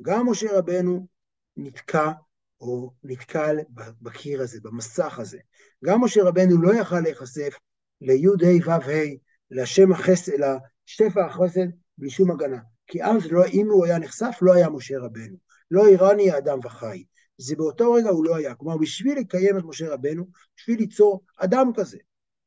גם 0.01 0.29
משה 0.29 0.57
רבנו 0.57 1.07
נתקע 1.57 2.11
או 2.61 2.91
נתקל 3.03 3.57
בקיר 4.01 4.41
הזה, 4.41 4.59
במסך 4.63 5.19
הזה. 5.19 5.37
גם 5.85 6.03
משה 6.03 6.23
רבנו 6.23 6.61
לא 6.61 6.75
יכל 6.75 6.99
להיחשף 6.99 7.57
לי"ה 8.01 8.77
ו"ה, 8.85 9.03
לשם 9.51 9.91
החסד, 9.91 10.31
לשפע 10.33 11.25
החסד, 11.25 11.67
בלי 11.97 12.09
שום 12.09 12.31
הגנה. 12.31 12.59
כי 12.87 13.03
אז, 13.03 13.31
לא, 13.31 13.45
אם 13.45 13.67
הוא 13.69 13.85
היה 13.85 13.99
נחשף, 13.99 14.37
לא 14.41 14.53
היה 14.53 14.69
משה 14.69 14.99
רבנו. 14.99 15.37
לא 15.71 15.87
איראני 15.87 16.31
האדם 16.31 16.59
וחי. 16.63 17.03
זה 17.37 17.55
באותו 17.55 17.93
רגע 17.93 18.09
הוא 18.09 18.25
לא 18.25 18.35
היה. 18.35 18.55
כלומר, 18.55 18.77
בשביל 18.77 19.19
לקיים 19.19 19.57
את 19.57 19.63
משה 19.63 19.93
רבנו, 19.93 20.25
בשביל 20.57 20.79
ליצור 20.79 21.23
אדם 21.37 21.71
כזה, 21.75 21.97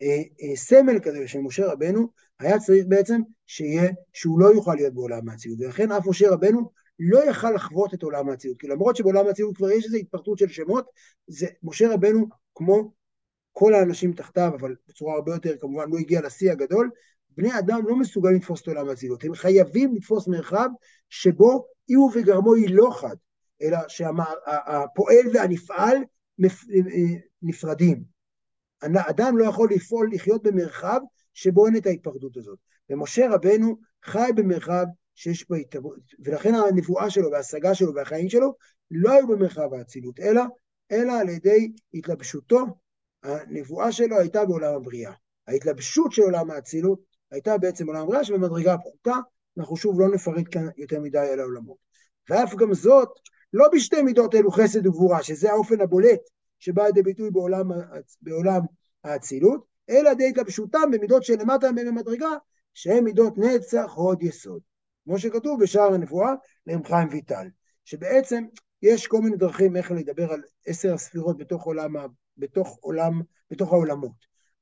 אה, 0.03 0.23
אה, 0.43 0.57
סמל 0.57 0.99
כזה 1.03 1.29
של 1.29 1.38
משה 1.38 1.67
רבנו, 1.67 2.09
היה 2.41 2.59
צריך 2.59 2.85
בעצם 2.88 3.21
שיהיה, 3.47 3.91
שהוא 4.12 4.41
לא 4.41 4.47
יוכל 4.47 4.75
להיות 4.75 4.95
בעולם 4.95 5.29
האצילות. 5.29 5.61
ולכן 5.61 5.93
אף 5.93 6.07
משה 6.07 6.31
רבנו 6.31 6.71
לא 6.99 7.31
יכל 7.31 7.50
לחוות 7.50 7.95
את 7.95 8.02
עולם 8.02 8.28
האצילות. 8.28 8.61
כי 8.61 8.67
למרות 8.67 8.97
שבעולם 8.97 9.26
האצילות 9.26 9.57
כבר 9.57 9.71
יש 9.71 9.85
איזו 9.85 9.97
התפרטות 9.97 10.38
של 10.38 10.49
שמות, 10.49 10.87
זה 11.26 11.47
משה 11.62 11.95
רבנו, 11.95 12.26
כמו 12.55 12.93
כל 13.52 13.75
האנשים 13.75 14.12
תחתיו, 14.12 14.52
אבל 14.61 14.75
בצורה 14.88 15.14
הרבה 15.14 15.33
יותר, 15.35 15.57
כמובן, 15.61 15.90
לא 15.90 15.99
הגיע 15.99 16.21
לשיא 16.21 16.52
הגדול, 16.52 16.90
בני 17.31 17.59
אדם 17.59 17.81
לא 17.87 17.97
מסוגלים 17.97 18.37
לתפוס 18.37 18.62
את 18.62 18.69
עולם 18.69 18.88
האצילות. 18.88 19.25
הם 19.25 19.35
חייבים 19.35 19.95
לתפוס 19.95 20.28
מרחב 20.28 20.69
שבו 21.09 21.67
אי 21.88 21.95
הוא 21.95 22.12
וגרמו 22.14 22.55
היא 22.55 22.69
לא 22.71 22.90
חד, 23.00 23.17
אלא 23.62 23.78
שהפועל 23.88 25.26
והנפעל 25.35 25.97
נפרדים. 27.43 28.05
אדם 28.83 29.38
לא 29.38 29.45
יכול 29.45 29.69
לפעול, 29.71 30.11
לחיות 30.12 30.43
במרחב 30.43 31.00
שבו 31.35 31.67
אין 31.67 31.76
את 31.76 31.87
ההתפרדות 31.87 32.37
הזאת. 32.37 32.59
ומשה 32.90 33.26
רבנו 33.31 33.76
חי 34.05 34.31
במרחב 34.35 34.85
שיש 35.19 35.49
בו 35.49 35.55
התערבות, 35.55 35.99
ולכן 36.25 36.55
הנבואה 36.55 37.11
שלו 37.11 37.31
וההשגה 37.31 37.75
שלו 37.75 37.95
והחיים 37.95 38.29
שלו 38.29 38.55
לא 38.91 39.13
היו 39.13 39.29
במרחב 39.29 39.75
האצילות, 39.75 40.21
אלא, 40.21 40.43
אלא 40.93 41.13
על 41.13 41.29
ידי 41.29 41.73
התלבשותו, 41.95 42.59
הנבואה 43.23 43.93
שלו 43.93 44.19
הייתה 44.19 44.45
בעולם 44.45 44.75
הבריאה. 44.75 45.13
ההתלבשות 45.49 46.13
של 46.13 46.23
עולם 46.23 46.51
האצילות 46.51 47.01
הייתה 47.31 47.59
בעצם 47.59 47.87
עולם 47.87 48.03
הבריאה 48.03 48.25
שבמדרגה 48.25 48.75
הפחותה, 48.75 49.15
אנחנו 49.59 49.77
שוב 49.77 50.01
לא 50.01 50.09
נפרט 50.09 50.45
כאן 50.51 50.69
יותר 50.77 51.01
מדי 51.01 51.19
על 51.19 51.41
העולמות. 51.41 51.77
ואף 52.31 52.55
גם 52.55 52.75
זאת, 52.75 53.09
לא 53.53 53.69
בשתי 53.73 54.03
מידות 54.03 54.35
אלו 54.35 54.51
חסד 54.51 54.87
וגבורה, 54.87 55.23
שזה 55.23 55.51
האופן 55.51 55.81
הבולט 55.81 56.21
שבא 56.59 56.87
לידי 56.87 57.03
ביטוי 57.03 57.31
בעולם, 57.31 57.71
בעולם 58.23 58.61
האצילות, 59.05 59.65
אלא 59.91 60.15
די 60.15 60.29
התלבשותם 60.29 60.91
במידות 60.93 61.25
שלמטה 61.25 61.73
מהם 61.73 61.87
במדרגה, 61.87 62.31
שהן 62.75 63.05
מידות 63.05 63.39
נצח, 63.39 63.93
הוד, 63.95 64.23
יסוד. 64.23 64.68
כמו 65.09 65.19
שכתוב 65.19 65.62
בשער 65.62 65.95
הנבואה 65.95 66.33
להם 66.67 66.85
חיים 66.85 67.09
ויטל, 67.11 67.47
שבעצם 67.85 68.45
יש 68.83 69.07
כל 69.07 69.21
מיני 69.21 69.37
דרכים 69.37 69.77
איך 69.77 69.91
לדבר 69.91 70.33
על 70.33 70.43
עשר 70.67 70.95
הספירות 70.95 71.38
בתוך 71.38 71.65
עולם, 71.65 71.95
בתוך 72.37 72.79
עולם, 72.81 73.23
בתוך 73.50 73.73
העולמות. 73.73 74.12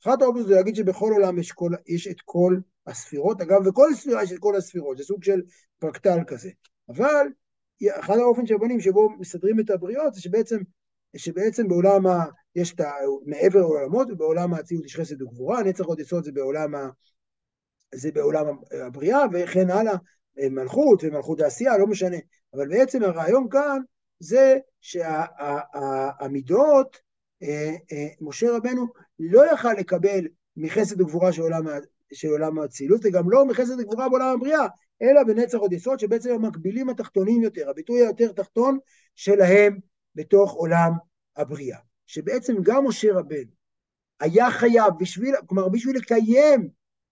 אחת 0.03 0.23
האופציות 0.23 0.49
זה 0.49 0.55
להגיד 0.55 0.75
שבכל 0.75 1.12
עולם 1.12 1.38
יש, 1.38 1.53
כל, 1.53 1.71
יש 1.87 2.09
את 2.09 2.21
כל 2.25 2.57
הספירות, 2.87 3.41
אגב, 3.41 3.69
בכל 3.69 3.95
ספירה 3.95 4.23
יש 4.23 4.33
את 4.33 4.38
כל 4.38 4.57
הספירות, 4.57 4.99
זה 4.99 5.05
סוג 5.05 5.25
של 5.25 5.43
פרקטל 5.79 6.19
כזה. 6.26 6.50
אבל 6.88 7.26
אחד 7.91 8.17
האופן 8.17 8.47
שבונים 8.47 8.81
שבו 8.81 9.11
מסדרים 9.19 9.61
את 9.61 9.71
הבריות 9.71 10.15
זה 10.15 10.21
שבעצם, 10.21 10.59
שבעצם 11.17 11.69
בעולם 11.69 12.07
ה... 12.07 12.25
יש 12.57 12.75
את 12.75 12.81
ה... 12.81 12.91
מעבר 13.26 13.59
לעולמות, 13.59 14.11
ובעולם 14.11 14.55
האצילות 14.55 14.85
יש 14.85 14.97
חסד 14.97 15.23
וגבורה, 15.23 15.62
נצח 15.62 15.85
עוד 15.85 16.00
יסוד 16.00 16.25
זה 16.25 16.33
בעולם, 16.33 16.75
ה... 16.75 16.88
זה 17.94 18.12
בעולם 18.12 18.47
הבריאה, 18.87 19.20
וכן 19.33 19.70
הלאה, 19.70 19.97
מלכות 20.51 21.05
ומלכות 21.05 21.40
העשייה, 21.40 21.79
לא 21.79 21.87
משנה. 21.87 22.16
אבל 22.55 22.68
בעצם 22.68 23.03
הרעיון 23.03 23.49
כאן 23.51 23.81
זה 24.20 24.59
שהמידות, 24.81 26.96
אה, 27.42 27.75
אה, 27.92 28.09
משה 28.20 28.57
רבנו 28.57 28.87
לא 29.18 29.53
יכל 29.53 29.72
לקבל 29.72 30.27
מחסד 30.57 31.01
וגבורה 31.01 31.33
של 31.33 31.42
עולם, 31.42 31.64
של 32.12 32.29
עולם 32.29 32.59
האצילות, 32.59 33.01
וגם 33.05 33.31
לא 33.31 33.46
מחסד 33.46 33.81
וגבורה 33.81 34.09
בעולם 34.09 34.35
הבריאה, 34.35 34.66
אלא 35.03 35.22
בנצח 35.22 35.59
עוד 35.59 35.72
יסוד, 35.72 36.01
שבעצם 36.01 36.31
המקבילים 36.31 36.88
התחתונים 36.88 37.42
יותר, 37.42 37.70
הביטוי 37.70 38.01
היותר 38.01 38.33
תחתון 38.33 38.79
שלהם 39.14 39.79
בתוך 40.14 40.53
עולם 40.53 40.92
הבריאה. 41.37 41.79
שבעצם 42.07 42.55
גם 42.62 42.87
משה 42.87 43.12
רבנו 43.12 43.57
היה 44.20 44.51
חייב, 44.51 44.92
בשביל, 44.99 45.35
כלומר 45.46 45.68
בשביל 45.68 45.96
לקיים 45.96 46.68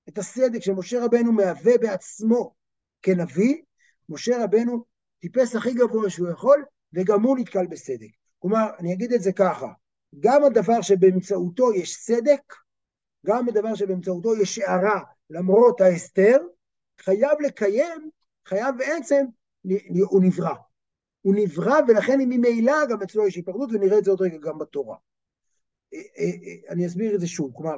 את 0.08 0.18
הסדק 0.18 0.60
שמשה 0.60 1.04
רבנו 1.04 1.32
מהווה 1.32 1.78
בעצמו 1.78 2.54
כנביא, 3.04 3.62
משה 4.08 4.44
רבנו 4.44 4.84
טיפס 5.20 5.56
הכי 5.56 5.74
גבוה 5.74 6.10
שהוא 6.10 6.30
יכול, 6.30 6.64
וגם 6.92 7.22
הוא 7.22 7.38
נתקל 7.38 7.66
בסדק. 7.66 8.08
כלומר, 8.38 8.66
אני 8.78 8.92
אגיד 8.92 9.12
את 9.12 9.22
זה 9.22 9.32
ככה, 9.32 9.68
גם 10.20 10.44
הדבר 10.44 10.80
שבאמצעותו 10.82 11.74
יש 11.74 11.96
סדק, 11.96 12.54
גם 13.26 13.48
הדבר 13.48 13.74
שבאמצעותו 13.74 14.36
יש 14.36 14.58
הערה 14.58 15.00
למרות 15.30 15.80
ההסתר, 15.80 16.36
חייב 17.00 17.40
לקיים, 17.40 18.10
חייב 18.46 18.74
בעצם, 18.78 19.24
הוא 20.10 20.22
נברא. 20.22 20.54
הוא 21.20 21.34
נברא 21.36 21.80
ולכן 21.88 22.18
ממילא 22.18 22.86
גם 22.90 23.02
אצלו 23.02 23.26
יש 23.26 23.36
היפרדות 23.36 23.70
ונראה 23.72 23.98
את 23.98 24.04
זה 24.04 24.10
עוד 24.10 24.20
רגע 24.20 24.38
גם 24.38 24.58
בתורה. 24.58 24.96
אה, 25.94 25.98
אה, 26.18 26.24
אה, 26.24 26.72
אני 26.72 26.86
אסביר 26.86 27.14
את 27.14 27.20
זה 27.20 27.26
שוב, 27.26 27.52
כלומר, 27.54 27.76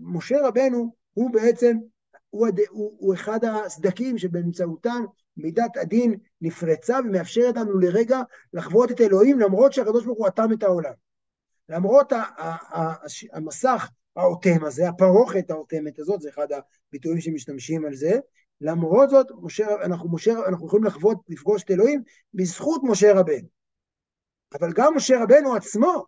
משה 0.00 0.36
רבנו 0.48 0.94
הוא 1.12 1.30
בעצם, 1.30 1.76
הוא, 2.36 2.48
הוא, 2.68 2.96
הוא 2.98 3.14
אחד 3.14 3.44
הסדקים 3.44 4.18
שבאמצעותם 4.18 5.04
מידת 5.36 5.76
הדין 5.76 6.14
נפרצה 6.40 6.98
ומאפשרת 7.04 7.56
לנו 7.56 7.78
לרגע 7.78 8.20
לחוות 8.52 8.90
את 8.90 9.00
אלוהים 9.00 9.40
למרות 9.40 9.72
שהקדוש 9.72 10.04
ברוך 10.04 10.18
הוא 10.18 10.28
אטם 10.28 10.52
את 10.52 10.62
העולם. 10.62 10.92
למרות 11.68 12.12
המסך 13.32 13.90
האוטם 14.16 14.64
הזה, 14.64 14.88
הפרוכת 14.88 15.50
האוטמת 15.50 15.98
הזאת, 15.98 16.20
זה 16.20 16.28
אחד 16.28 16.46
הביטויים 16.92 17.20
שמשתמשים 17.20 17.84
על 17.84 17.94
זה, 17.94 18.18
למרות 18.60 19.10
זאת, 19.10 19.26
משה, 19.42 19.66
אנחנו, 19.84 20.12
משה, 20.12 20.32
אנחנו 20.48 20.66
יכולים 20.66 20.84
לחוות, 20.84 21.18
לפגוש 21.28 21.62
את 21.62 21.70
אלוהים 21.70 22.02
בזכות 22.34 22.80
משה 22.84 23.12
רבנו. 23.12 23.48
אבל 24.54 24.72
גם 24.72 24.96
משה 24.96 25.22
רבנו 25.22 25.54
עצמו, 25.54 26.04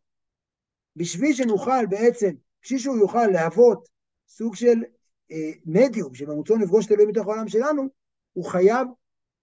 בשביל 0.96 1.34
שנוכל 1.34 1.86
בעצם, 1.86 2.30
בשביל 2.62 2.78
שהוא 2.78 2.96
יוכל 2.96 3.26
להוות 3.26 3.88
סוג 4.28 4.54
של 4.54 4.82
מדיום, 5.66 6.14
שבמוצאו 6.14 6.56
נפגוש 6.56 6.86
את 6.86 6.92
אלוהים 6.92 7.08
בתוך 7.12 7.26
העולם 7.26 7.48
שלנו, 7.48 7.88
הוא 8.32 8.44
חייב 8.44 8.86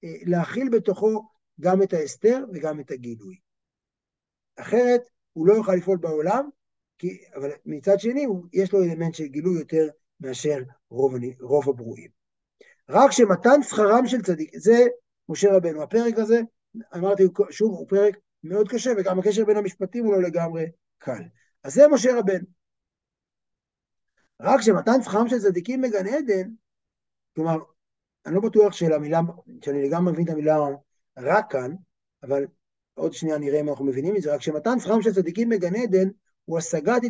אה, 0.03 0.09
להכיל 0.25 0.69
בתוכו 0.69 1.23
גם 1.59 1.83
את 1.83 1.93
ההסתר 1.93 2.45
וגם 2.53 2.79
את 2.79 2.91
הגילוי. 2.91 3.35
אחרת, 4.55 5.01
הוא 5.33 5.47
לא 5.47 5.53
יוכל 5.53 5.75
לפעול 5.75 5.97
בעולם, 5.97 6.49
כי, 6.97 7.17
אבל 7.35 7.51
מצד 7.65 7.99
שני, 7.99 8.25
יש 8.53 8.73
לו 8.73 8.83
אלמנט 8.83 9.15
של 9.15 9.25
גילוי 9.25 9.59
יותר 9.59 9.87
מאשר 10.19 10.63
רוב, 10.89 11.13
רוב 11.41 11.69
הברואים. 11.69 12.09
רק 12.89 13.11
שמתן 13.11 13.63
שכרם 13.63 14.07
של 14.07 14.21
צדיק, 14.21 14.57
זה 14.57 14.87
משה 15.29 15.53
רבנו. 15.53 15.83
הפרק 15.83 16.17
הזה, 16.17 16.41
אמרתי 16.95 17.23
שוב, 17.49 17.71
הוא 17.71 17.89
פרק 17.89 18.17
מאוד 18.43 18.69
קשה, 18.69 18.91
וגם 18.97 19.19
הקשר 19.19 19.45
בין 19.45 19.57
המשפטים 19.57 20.05
הוא 20.05 20.13
לא 20.13 20.21
לגמרי 20.21 20.65
קל. 20.97 21.23
אז 21.63 21.73
זה 21.73 21.87
משה 21.87 22.19
רבנו. 22.19 22.45
רק 24.41 24.61
שמתן 24.61 25.01
שכרם 25.01 25.27
של 25.27 25.39
צדיקים 25.39 25.81
בגן 25.81 26.07
עדן, 26.07 26.49
כלומר, 27.35 27.57
אני 28.25 28.35
לא 28.35 28.41
בטוח 28.41 28.73
שלמילה, 28.73 29.19
שאני 29.61 29.83
לגמרי 29.83 30.13
מבין 30.13 30.25
את 30.25 30.29
המילה 30.29 30.57
רק 31.17 31.51
כאן, 31.51 31.75
אבל 32.23 32.45
עוד 32.93 33.13
שנייה 33.13 33.37
נראה 33.37 33.59
אם 33.59 33.69
אנחנו 33.69 33.85
מבינים 33.85 34.15
את 34.15 34.21
זה, 34.21 34.33
רק 34.33 34.41
שמתן 34.41 34.79
שכרם 34.79 35.01
של 35.01 35.13
צדיקים 35.13 35.49
בגן 35.49 35.75
עדן 35.75 36.09
הוא 36.45 36.57
השגת 36.57 37.01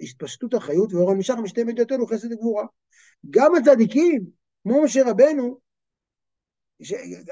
התפשטות 0.00 0.54
החיות 0.54 0.92
ואור 0.92 1.10
הנמשך 1.10 1.34
משתי 1.42 1.64
מידותינו 1.64 2.06
חסד 2.06 2.32
וגבורה. 2.32 2.64
גם 3.30 3.54
הצדיקים 3.54 4.26
כמו 4.62 4.82
משה 4.82 5.02
רבנו, 5.10 5.58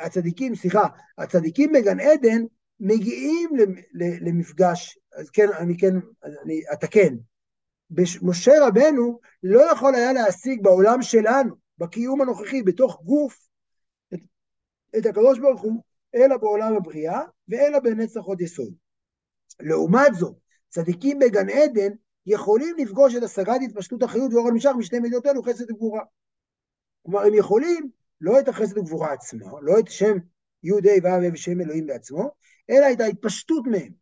הצדיקים, 0.01 0.55
סליחה, 0.55 0.87
הצדיקים 1.19 1.73
בגן 1.73 2.01
עדן 2.01 2.43
מגיעים 2.81 3.51
למפגש, 4.21 4.99
אז 5.17 5.31
כן, 5.31 5.47
אני 5.59 5.79
כן, 5.79 5.95
אני 6.45 6.61
אתקן. 6.73 7.17
משה 8.23 8.53
רבנו 8.67 9.21
לא 9.43 9.73
יכול 9.73 9.95
היה 9.95 10.13
להשיג 10.13 10.63
בעולם 10.63 11.03
שלנו, 11.03 11.55
בקיום 11.79 12.21
הנוכחי, 12.21 12.63
בתוך 12.63 13.03
גוף, 13.03 13.49
את, 14.15 14.21
את 14.99 15.07
הקדוש 15.07 15.39
ברוך 15.39 15.61
הוא, 15.61 15.83
אלא 16.15 16.37
בעולם 16.37 16.77
הבריאה, 16.77 17.23
ואלא 17.49 17.79
בנצח 17.79 18.21
עוד 18.21 18.41
יסוד. 18.41 18.75
לעומת 19.61 20.15
זאת, 20.15 20.37
צדיקים 20.69 21.19
בגן 21.19 21.49
עדן 21.49 21.93
יכולים 22.27 22.77
לפגוש 22.79 23.15
את 23.17 23.23
השגת 23.23 23.61
התפשטות 23.65 24.03
החיות 24.03 24.33
ואור 24.33 24.49
הנמשך 24.49 24.71
משתי 24.79 24.99
מידות 24.99 25.27
אלו, 25.27 25.43
חסד 25.43 25.71
וגבורה. 25.71 26.03
כלומר, 27.03 27.21
הם 27.21 27.35
יכולים 27.35 27.91
לא 28.21 28.41
את 28.41 28.49
החסד 28.49 28.79
וגבורה 28.79 29.13
עצמו, 29.13 29.61
לא 29.63 29.79
את 29.79 29.91
שם 29.91 30.17
י' 30.63 30.73
ה' 30.73 31.05
ו' 31.05 31.33
ושם 31.33 31.61
אלוהים 31.61 31.87
בעצמו, 31.87 32.31
אלא 32.71 32.93
את 32.93 33.01
ההתפשטות 33.01 33.67
מהם. 33.67 33.93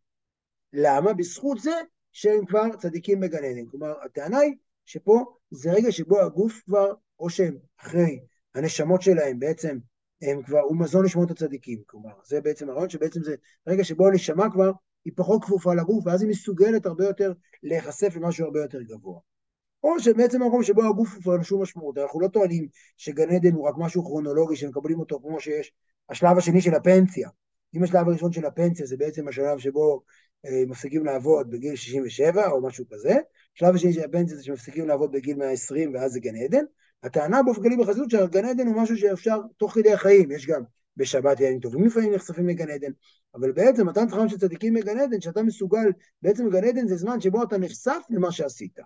למה? 0.73 1.13
בזכות 1.13 1.59
זה 1.59 1.71
שהם 2.11 2.45
כבר 2.45 2.75
צדיקים 2.77 3.19
בגן 3.19 3.43
עדן. 3.43 3.65
כלומר, 3.71 3.93
הטענה 4.05 4.39
היא 4.39 4.53
שפה 4.85 5.25
זה 5.51 5.71
רגע 5.71 5.91
שבו 5.91 6.19
הגוף 6.19 6.61
כבר, 6.65 6.93
או 7.19 7.29
שהם 7.29 7.57
אחרי 7.79 8.19
הנשמות 8.55 9.01
שלהם 9.01 9.39
בעצם, 9.39 9.77
הם 10.21 10.43
כבר, 10.43 10.59
הוא 10.59 10.77
מזון 10.77 11.05
נשמות 11.05 11.31
הצדיקים. 11.31 11.81
כלומר, 11.85 12.13
זה 12.25 12.41
בעצם 12.41 12.69
הרעיון 12.69 12.89
שבעצם 12.89 13.23
זה 13.23 13.35
רגע 13.67 13.83
שבו 13.83 14.07
הנשמה 14.07 14.51
כבר 14.51 14.71
היא 15.05 15.13
פחות 15.15 15.43
כפופה 15.43 15.75
לגוף, 15.75 16.07
ואז 16.07 16.21
היא 16.21 16.29
מסוגלת 16.29 16.85
הרבה 16.85 17.05
יותר 17.05 17.33
להיחשף 17.63 18.15
למשהו 18.15 18.45
הרבה 18.45 18.61
יותר 18.61 18.81
גבוה. 18.81 19.19
או 19.83 19.99
שבעצם 19.99 20.43
המקום 20.43 20.63
שבו 20.63 20.83
הגוף 20.83 21.13
הוא 21.13 21.21
כבר 21.21 21.33
אין 21.33 21.43
שום 21.43 21.61
משמעות. 21.61 21.97
אנחנו 21.97 22.19
לא 22.19 22.27
טוענים 22.27 22.67
שגן 22.97 23.29
עדן 23.29 23.53
הוא 23.53 23.67
רק 23.67 23.75
משהו 23.77 24.03
כרונולוגי 24.03 24.55
שמקבלים 24.55 24.99
אותו 24.99 25.19
כמו 25.19 25.39
שיש 25.39 25.71
השלב 26.09 26.37
השני 26.37 26.61
של 26.61 26.75
הפנסיה. 26.75 27.29
אם 27.75 27.83
השלב 27.83 28.07
הראשון 28.07 28.31
של 28.31 28.45
הפנסיה 28.45 28.85
זה 28.85 28.97
בעצם 28.97 29.27
השלב 29.27 29.59
שבו 29.59 30.03
מפסיקים 30.67 31.05
לעבוד 31.05 31.51
בגיל 31.51 31.75
67 31.75 32.47
או 32.47 32.61
משהו 32.61 32.85
כזה, 32.91 33.17
השלב 33.55 33.75
השני 33.75 33.93
של 33.93 34.03
הפנסיה 34.03 34.37
זה 34.37 34.43
שמפסיקים 34.43 34.87
לעבוד 34.87 35.11
בגיל 35.11 35.37
120 35.37 35.93
ואז 35.93 36.11
זה 36.11 36.19
גן 36.19 36.35
עדן. 36.35 36.63
הטענה 37.03 37.43
באופן 37.43 37.61
כללי 37.61 37.77
בחסידות 37.77 38.09
שהגן 38.09 38.45
עדן 38.45 38.67
הוא 38.67 38.81
משהו 38.81 38.97
שאפשר 38.97 39.39
תוך 39.57 39.73
כדי 39.73 39.93
החיים, 39.93 40.31
יש 40.31 40.47
גם 40.47 40.61
בשבת 40.97 41.39
ימים 41.39 41.59
טובים 41.59 41.85
לפעמים 41.85 42.13
נחשפים 42.13 42.47
לגן 42.47 42.69
עדן, 42.69 42.91
אבל 43.35 43.51
בעצם 43.51 43.87
מתן 43.87 44.07
צרכם 44.07 44.29
של 44.29 44.37
צדיקים 44.37 44.73
בגן 44.73 44.99
עדן, 44.99 45.21
שאתה 45.21 45.43
מסוגל, 45.43 45.91
בעצם 46.21 46.49
גן 46.49 46.63
עדן 46.63 46.87
זה 46.87 46.95
זמן 46.95 47.21
שבו 47.21 47.43
אתה 47.43 47.57
נחשף 47.57 48.01
למה 48.09 48.31
שעשית. 48.31 48.79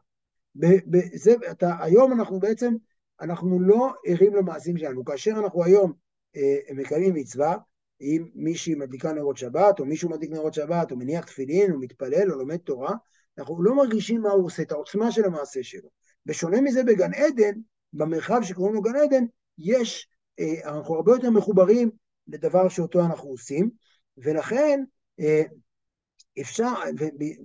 זה, 1.13 1.33
אתה, 1.51 1.75
היום 1.79 2.13
אנחנו 2.13 2.39
בעצם, 2.39 2.73
אנחנו 3.21 3.59
לא 3.59 3.93
ערים 4.05 4.35
למעשים 4.35 4.77
שלנו. 4.77 5.05
כאשר 5.05 5.31
אנחנו 5.31 5.63
היום 5.63 5.93
אה, 6.35 6.73
מקיימים 6.75 7.13
מצווה, 7.13 7.55
אם 8.03 8.25
מישהי 8.35 8.75
מדליקה 8.75 9.13
נרות 9.13 9.37
שבת, 9.37 9.79
או 9.79 9.85
מישהו 9.85 10.09
מדליק 10.09 10.31
נרות 10.31 10.53
שבת, 10.53 10.91
או 10.91 10.97
מניח 10.97 11.25
תפילין, 11.25 11.71
או 11.71 11.79
מתפלל, 11.79 12.31
או 12.31 12.37
לומד 12.37 12.57
תורה, 12.57 12.93
אנחנו 13.37 13.63
לא 13.63 13.75
מרגישים 13.75 14.21
מה 14.21 14.29
הוא 14.29 14.45
עושה, 14.45 14.63
את 14.63 14.71
העוצמה 14.71 15.11
של 15.11 15.25
המעשה 15.25 15.63
שלו. 15.63 15.89
בשונה 16.25 16.61
מזה 16.61 16.83
בגן 16.83 17.13
עדן, 17.13 17.59
במרחב 17.93 18.39
שקוראים 18.43 18.75
לו 18.75 18.81
גן 18.81 18.95
עדן, 18.95 19.23
יש, 19.57 20.07
אה, 20.39 20.75
אנחנו 20.77 20.95
הרבה 20.95 21.11
יותר 21.11 21.29
מחוברים 21.29 21.91
לדבר 22.27 22.69
שאותו 22.69 22.99
אנחנו 22.99 23.29
עושים, 23.29 23.69
ולכן 24.17 24.83
אה, 25.19 25.43
אפשר, 26.41 26.73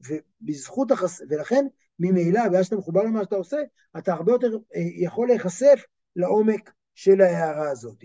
ובזכות 0.08 0.90
החס... 0.90 1.20
ולכן 1.28 1.66
ממילא, 1.98 2.48
בגלל 2.48 2.62
שאתה 2.62 2.76
מחובר 2.76 3.02
למה 3.02 3.24
שאתה 3.24 3.36
עושה, 3.36 3.56
אתה 3.98 4.12
הרבה 4.12 4.32
יותר 4.32 4.50
אה, 4.74 4.80
יכול 4.94 5.28
להיחשף 5.28 5.82
לעומק 6.16 6.72
של 6.94 7.20
ההערה 7.20 7.70
הזאת. 7.70 8.04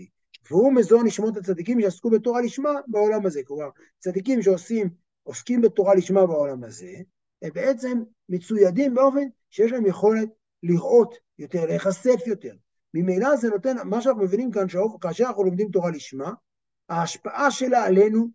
והוא 0.50 0.72
מזון 0.72 1.06
נשמות 1.06 1.36
הצדיקים 1.36 1.80
שעסקו 1.80 2.10
בתורה 2.10 2.40
לשמה 2.40 2.70
בעולם 2.86 3.26
הזה. 3.26 3.40
כלומר, 3.46 3.68
צדיקים 3.98 4.42
שעושים, 4.42 4.90
עוסקים 5.22 5.60
בתורה 5.60 5.94
לשמה 5.94 6.26
בעולם 6.26 6.64
הזה, 6.64 6.92
הם 7.42 7.50
בעצם 7.54 8.02
מצוידים 8.28 8.94
באופן 8.94 9.28
שיש 9.50 9.72
להם 9.72 9.86
יכולת 9.86 10.28
לראות 10.62 11.14
יותר, 11.38 11.66
להיחשף 11.66 12.26
יותר. 12.26 12.54
ממילא 12.94 13.36
זה 13.36 13.48
נותן, 13.48 13.76
מה 13.84 14.00
שאנחנו 14.00 14.22
מבינים 14.22 14.50
כאן, 14.50 14.66
כאשר 15.00 15.24
אנחנו 15.24 15.44
לומדים 15.44 15.68
תורה 15.68 15.90
לשמה, 15.90 16.32
ההשפעה 16.88 17.50
שלה 17.50 17.84
עלינו 17.84 18.28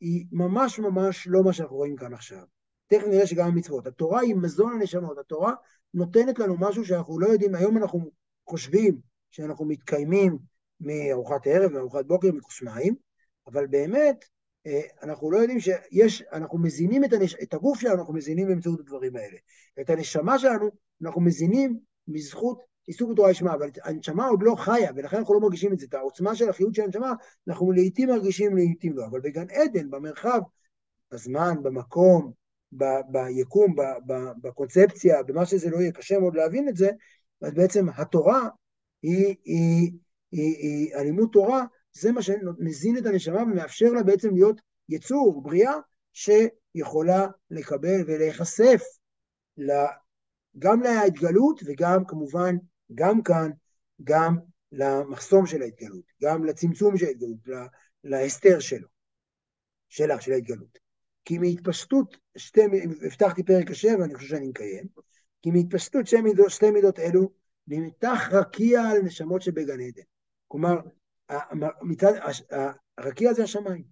היא 0.00 0.26
ממש 0.32 0.78
ממש 0.78 1.26
לא 1.30 1.42
מה 1.44 1.52
שאנחנו 1.52 1.76
רואים 1.76 1.96
כאן 1.96 2.14
עכשיו. 2.14 2.42
תכף 2.86 3.06
נראה 3.06 3.26
שגם 3.26 3.46
המצוות. 3.46 3.86
התורה 3.86 4.20
היא 4.20 4.34
מזון 4.34 4.72
הנשמות, 4.72 5.18
התורה 5.18 5.52
נותנת 5.94 6.38
לנו 6.38 6.56
משהו 6.58 6.84
שאנחנו 6.84 7.18
לא 7.18 7.26
יודעים, 7.26 7.54
היום 7.54 7.76
אנחנו 7.76 8.10
חושבים 8.48 9.00
שאנחנו 9.30 9.64
מתקיימים 9.64 10.38
מארוחת 10.80 11.46
ערב, 11.46 11.72
מארוחת 11.72 12.04
בוקר, 12.04 12.28
מכוס 12.32 12.62
מים, 12.62 12.94
אבל 13.46 13.66
באמת 13.66 14.24
אה, 14.66 14.80
אנחנו 15.02 15.30
לא 15.30 15.38
יודעים 15.38 15.60
שיש, 15.60 16.22
אנחנו 16.32 16.58
מזינים 16.58 17.04
את, 17.04 17.12
הנש... 17.12 17.34
את 17.42 17.54
הגוף 17.54 17.80
שלנו, 17.80 17.94
אנחנו 17.94 18.14
מזינים 18.14 18.48
באמצעות 18.48 18.80
הדברים 18.80 19.16
האלה. 19.16 19.36
את 19.80 19.90
הנשמה 19.90 20.38
שלנו 20.38 20.70
אנחנו 21.02 21.20
מזינים 21.20 21.78
מזכות 22.08 22.60
עיסוק 22.86 23.10
בתורה 23.10 23.30
לשמה, 23.30 23.54
אבל 23.54 23.70
הנשמה 23.84 24.26
עוד 24.26 24.42
לא 24.42 24.54
חיה, 24.54 24.90
ולכן 24.96 25.16
אנחנו 25.16 25.34
לא 25.34 25.40
מרגישים 25.40 25.72
את 25.72 25.78
זה. 25.78 25.86
את 25.86 25.94
העוצמה 25.94 26.34
של 26.34 26.48
החיות 26.48 26.74
של 26.74 26.82
הנשמה, 26.82 27.12
אנחנו 27.48 27.72
לעיתים 27.72 28.08
מרגישים, 28.08 28.56
לעיתים 28.56 28.96
לא. 28.96 29.06
אבל 29.06 29.20
בגן 29.20 29.50
עדן, 29.50 29.90
במרחב, 29.90 30.40
בזמן, 31.12 31.54
במקום, 31.62 32.32
ב- 32.72 33.00
ביקום, 33.10 33.74
ב- 33.76 34.12
ב- 34.12 34.32
בקונספציה, 34.42 35.22
במה 35.22 35.46
שזה 35.46 35.70
לא 35.70 35.76
יהיה, 35.76 35.92
קשה 35.92 36.18
מאוד 36.18 36.34
להבין 36.34 36.68
את 36.68 36.76
זה, 36.76 36.90
אז 37.42 37.54
בעצם 37.54 37.86
התורה 37.96 38.48
היא, 39.02 39.36
היא 39.44 39.92
הלימוד 40.94 41.28
תורה, 41.32 41.64
זה 41.92 42.12
מה 42.12 42.22
שמזין 42.22 42.98
את 42.98 43.06
הנשמה 43.06 43.42
ומאפשר 43.42 43.92
לה 43.92 44.02
בעצם 44.02 44.34
להיות 44.34 44.60
יצור, 44.88 45.42
בריאה, 45.42 45.74
שיכולה 46.12 47.26
לקבל 47.50 48.04
ולהיחשף 48.06 48.82
גם 50.58 50.82
להתגלות 50.82 51.60
וגם 51.66 52.04
כמובן, 52.04 52.56
גם 52.94 53.22
כאן, 53.22 53.50
גם 54.04 54.38
למחסום 54.72 55.46
של 55.46 55.62
ההתגלות, 55.62 56.04
גם 56.22 56.44
לצמצום 56.44 56.96
של 56.96 57.06
ההתגלות, 57.06 57.38
להסתר 58.04 58.60
שלו, 58.60 58.88
שלה, 59.88 60.20
של 60.20 60.32
ההתגלות. 60.32 60.78
כי 61.24 61.38
מהתפשטות 61.38 62.16
שתי, 62.36 62.60
הבטחתי 63.06 63.42
פרק 63.42 63.70
השם 63.70 64.00
ואני 64.00 64.14
חושב 64.14 64.28
שאני 64.28 64.48
מקיים, 64.48 64.86
כי 65.42 65.50
מהתפשטות 65.50 66.06
מידות, 66.22 66.50
שתי 66.50 66.70
מידות 66.70 66.98
אלו 66.98 67.30
נמתח 67.66 68.28
רקיע 68.32 68.82
על 68.82 69.02
נשמות 69.02 69.42
שבגן 69.42 69.80
עדן. 69.80 70.02
כלומר, 70.48 70.80
מצד, 71.82 72.12
הרקיע 72.98 73.32
זה 73.32 73.42
השמיים. 73.42 73.84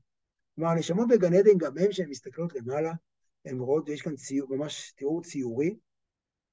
כלומר, 0.54 0.70
הנשמות 0.70 1.08
בגן 1.08 1.34
עדן, 1.34 1.58
גם 1.58 1.78
הן, 1.78 1.92
שהן 1.92 2.08
מסתכלות 2.08 2.54
למעלה, 2.54 2.92
הן 3.44 3.58
רואות, 3.58 3.88
ויש 3.88 4.02
כאן 4.02 4.16
ציור, 4.16 4.56
ממש 4.56 4.92
תיאור 4.96 5.22
ציורי, 5.22 5.76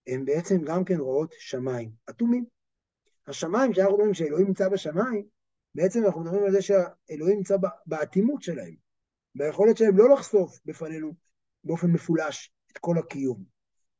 הן 0.07 0.25
בעצם 0.25 0.61
גם 0.63 0.85
כן 0.85 0.99
רואות 0.99 1.35
שמיים, 1.37 1.91
אטומים. 2.09 2.45
השמיים, 3.27 3.71
כשאנחנו 3.71 3.93
אומרים 3.93 4.13
שאלוהים 4.13 4.47
נמצא 4.47 4.69
בשמיים, 4.69 5.27
בעצם 5.75 6.05
אנחנו 6.05 6.21
מדברים 6.21 6.43
על 6.43 6.51
זה 6.51 6.61
שאלוהים 6.61 7.37
נמצא 7.37 7.57
באטימות 7.85 8.41
שלהם, 8.41 8.75
ביכולת 9.35 9.77
שלהם 9.77 9.97
לא 9.97 10.09
לחשוף 10.09 10.59
בפנינו 10.65 11.13
באופן 11.63 11.87
מפולש 11.87 12.53
את 12.71 12.77
כל 12.77 12.97
הקיום. 12.97 13.43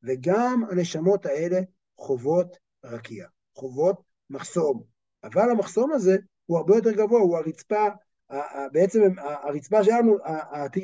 וגם 0.03 0.63
הנשמות 0.71 1.25
האלה 1.25 1.59
חוות 1.97 2.57
רקיע, 2.83 3.27
חוות 3.55 4.01
מחסום. 4.29 4.92
אבל 5.23 5.49
המחסום 5.51 5.91
הזה 5.91 6.17
הוא 6.45 6.57
הרבה 6.57 6.75
יותר 6.75 6.91
גבוה, 6.91 7.21
הוא 7.21 7.37
הרצפה, 7.37 7.87
בעצם 8.71 9.01
הרצפה 9.17 9.83
שלנו, 9.83 10.17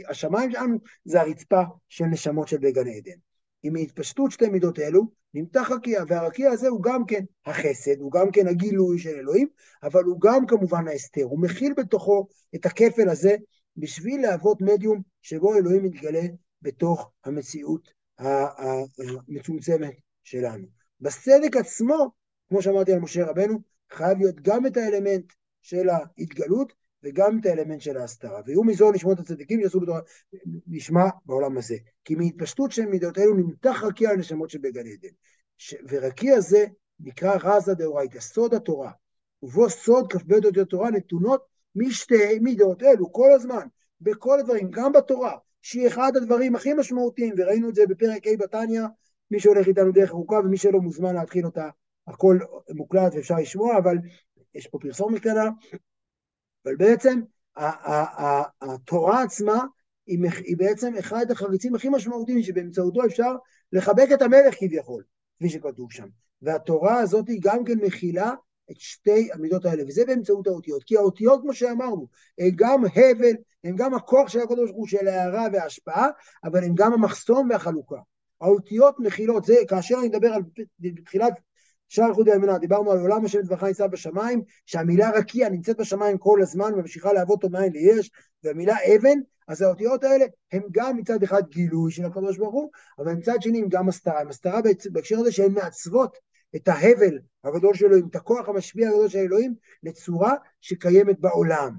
השמיים 0.10 0.52
שלנו 0.52 0.78
זה 1.06 1.22
הרצפה 1.22 1.62
של 1.90 2.06
נשמות 2.06 2.48
של 2.48 2.58
בגן 2.58 2.88
עדן. 2.88 3.18
עם 3.64 3.76
התפשטות 3.76 4.32
שתי 4.32 4.50
מידות 4.50 4.80
אלו, 4.80 5.02
נמתח 5.34 5.72
רקיע, 5.72 6.04
והרקיע 6.08 6.52
הזה 6.52 6.68
הוא 6.68 6.84
גם 6.84 7.06
כן 7.06 7.24
החסד, 7.46 8.00
הוא 8.00 8.12
גם 8.12 8.32
כן 8.32 8.48
הגילוי 8.48 9.00
של 9.00 9.10
אלוהים, 9.10 9.48
אבל 9.84 10.04
הוא 10.04 10.22
גם 10.22 10.46
כמובן 10.48 10.88
ההסתר, 10.88 11.24
הוא 11.24 11.42
מכיל 11.42 11.74
בתוכו 11.74 12.28
את 12.56 12.66
הכפל 12.66 13.10
הזה 13.10 13.36
בשביל 13.78 14.22
להוות 14.22 14.62
מדיום 14.62 15.02
שבו 15.22 15.56
אלוהים 15.56 15.84
מתגלה 15.84 16.22
בתוך 16.62 17.12
המציאות 17.26 17.92
המצומצמת 18.18 19.94
שלנו. 20.24 20.66
בסדק 21.02 21.58
עצמו, 21.58 22.12
כמו 22.50 22.62
שאמרתי 22.62 22.94
על 22.94 23.00
משה 23.00 23.26
רבנו, 23.26 23.60
חייב 23.92 24.18
להיות 24.18 24.36
גם 24.42 24.66
את 24.66 24.78
האלמנט 24.78 25.34
של 25.62 25.90
ההתגלות 25.90 26.74
וגם 27.04 27.40
את 27.40 27.46
האלמנט 27.46 27.82
של 27.82 27.98
ההסתרה. 27.98 28.42
ויהיו 28.46 28.64
מזו 28.64 28.92
נשמות 28.92 29.20
הצדיקים 29.20 29.60
שיעשו 29.60 29.80
בתורה, 29.80 30.02
נשמע 30.68 31.04
בעולם 31.26 31.58
הזה. 31.58 31.76
כי 32.06 32.16
מהתפשטות 32.16 32.72
של 32.72 32.86
מידות 32.86 33.18
אלו 33.18 33.34
נמתח 33.34 33.84
רקיע 33.84 34.10
הנשמות 34.10 34.50
שבגן 34.50 34.88
עדן. 34.88 35.14
ש... 35.58 35.76
ורקיע 35.90 36.40
זה 36.40 36.66
נקרא 37.00 37.38
רזה 37.44 37.74
דאורייתא, 37.74 38.20
סוד 38.20 38.54
התורה. 38.54 38.92
ובו 39.44 39.70
סוד 39.70 40.14
כ"ב 40.14 40.34
אותיות 40.46 40.70
תורה 40.70 40.92
נתונות 40.92 41.42
משתי 41.76 42.40
מידות 42.40 42.84
אלו 42.84 43.12
כל 43.14 43.32
הזמן, 43.32 43.68
בכל 44.02 44.40
הדברים, 44.40 44.70
גם 44.72 44.94
בתורה, 44.94 45.38
שהיא 45.62 45.88
אחד 45.88 46.12
הדברים 46.16 46.56
הכי 46.56 46.74
משמעותיים, 46.74 47.34
וראינו 47.38 47.70
את 47.70 47.76
זה 47.76 47.88
בפרק 47.88 48.28
ה' 48.28 48.38
בתניא, 48.40 48.82
מי 49.32 49.40
שהולך 49.40 49.68
איתנו 49.68 49.92
דרך 49.92 50.10
ארוכה 50.10 50.36
ומי 50.36 50.58
שלא 50.58 50.80
מוזמן 50.80 51.16
להתחיל 51.16 51.46
אותה, 51.46 51.70
הכל 52.10 52.40
מוקלט 52.70 53.14
ואפשר 53.16 53.36
לשמוע, 53.36 53.78
אבל 53.78 53.98
יש 54.56 54.68
פה 54.68 54.80
פרסומת 54.82 55.20
קטנה, 55.22 55.50
אבל 56.66 56.76
בעצם 56.76 57.20
התורה 58.62 59.24
עצמה 59.24 59.64
היא, 60.08 60.58
בעצם 60.58 60.94
אחד 61.00 61.32
החריצים 61.32 61.76
הכי 61.76 61.90
משמעותיים 61.90 62.44
שבאמצעותו 62.44 63.06
אפשר 63.06 63.36
לחבק 63.74 64.08
את 64.14 64.22
המלך 64.22 64.56
כביכול, 64.60 65.04
כפי 65.38 65.50
שכתוב 65.50 65.92
שם. 65.92 66.08
והתורה 66.42 67.00
הזאת 67.00 67.28
היא 67.28 67.40
גם 67.42 67.64
כן 67.64 67.78
מכילה 67.86 68.34
את 68.72 68.80
שתי 68.80 69.30
המידות 69.34 69.66
האלה, 69.66 69.84
וזה 69.88 70.06
באמצעות 70.06 70.48
האותיות. 70.48 70.84
כי 70.84 70.98
האותיות, 70.98 71.42
כמו 71.42 71.54
שאמרנו, 71.54 72.08
הן 72.40 72.52
גם 72.56 72.84
הבל, 72.86 73.36
הן 73.64 73.76
גם 73.76 73.94
הכוח 73.94 74.30
של 74.30 74.40
הקדוש 74.40 74.70
ברוך 74.72 74.78
הוא, 74.78 74.88
של 74.88 75.08
ההערה 75.08 75.48
וההשפעה, 75.54 76.08
אבל 76.44 76.64
הן 76.64 76.72
גם 76.76 76.94
המחסום 76.94 77.50
והחלוקה. 77.50 78.00
האותיות 78.42 78.96
מכילות, 79.00 79.46
זה 79.46 79.56
כאשר 79.68 79.96
אני 80.00 80.08
מדבר 80.08 80.28
על 80.28 80.42
בתחילת 80.80 81.34
שער 81.90 82.14
חודי 82.14 82.32
האמונה, 82.32 82.58
דיברנו 82.58 82.92
על 82.92 83.00
עולם 83.00 83.26
השם 83.26 83.42
דברך 83.42 83.64
ניצב 83.64 83.92
בשמיים, 83.92 84.42
שהמילה 84.66 85.10
רקיע 85.12 85.50
נמצאת 85.50 85.78
בשמיים 85.78 86.18
כל 86.18 86.40
הזמן 86.42 86.74
וממשיכה 86.74 87.14
להוות 87.14 87.44
אותו 87.44 87.50
מאין 87.50 87.74
ליש, 87.74 88.12
והמילה 88.44 88.76
אבן, 88.96 89.20
אז 89.48 89.62
האותיות 89.62 90.04
האלה 90.04 90.26
הן 90.52 90.62
גם 90.72 90.98
מצד 90.98 91.24
אחד 91.24 91.48
גילוי 91.50 91.92
של 91.92 92.06
הקדוש 92.06 92.38
ברוך 92.38 92.54
הוא, 92.54 92.70
אבל 93.00 93.14
מצד 93.14 93.42
שני 93.42 93.60
הן 93.60 93.70
גם 93.70 93.90
הסתרה. 93.90 94.20
הן 94.20 94.28
הסתרה 94.28 94.62
בהקשר 94.92 95.18
הזה 95.18 95.32
שהן 95.32 95.52
מעצבות 95.52 96.18
את 96.56 96.68
ההבל 96.68 97.20
הגדול 97.44 97.74
של 97.74 97.86
אלוהים, 97.86 98.08
את 98.12 98.16
הכוח 98.16 98.50
המשפיע 98.50 98.90
הגדול 98.90 99.10
של 99.10 99.20
אלוהים, 99.20 99.56
לצורה 99.84 100.34
שקיימת 100.62 101.20
בעולם. 101.20 101.78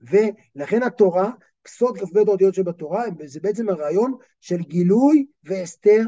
ולכן 0.00 0.82
התורה, 0.82 1.30
כסות 1.64 1.98
כ"ב 1.98 2.18
האותיות 2.18 2.54
שבתורה, 2.54 3.04
זה 3.24 3.40
בעצם 3.40 3.68
הרעיון 3.68 4.14
של 4.40 4.58
גילוי 4.58 5.26
והסתר 5.44 6.02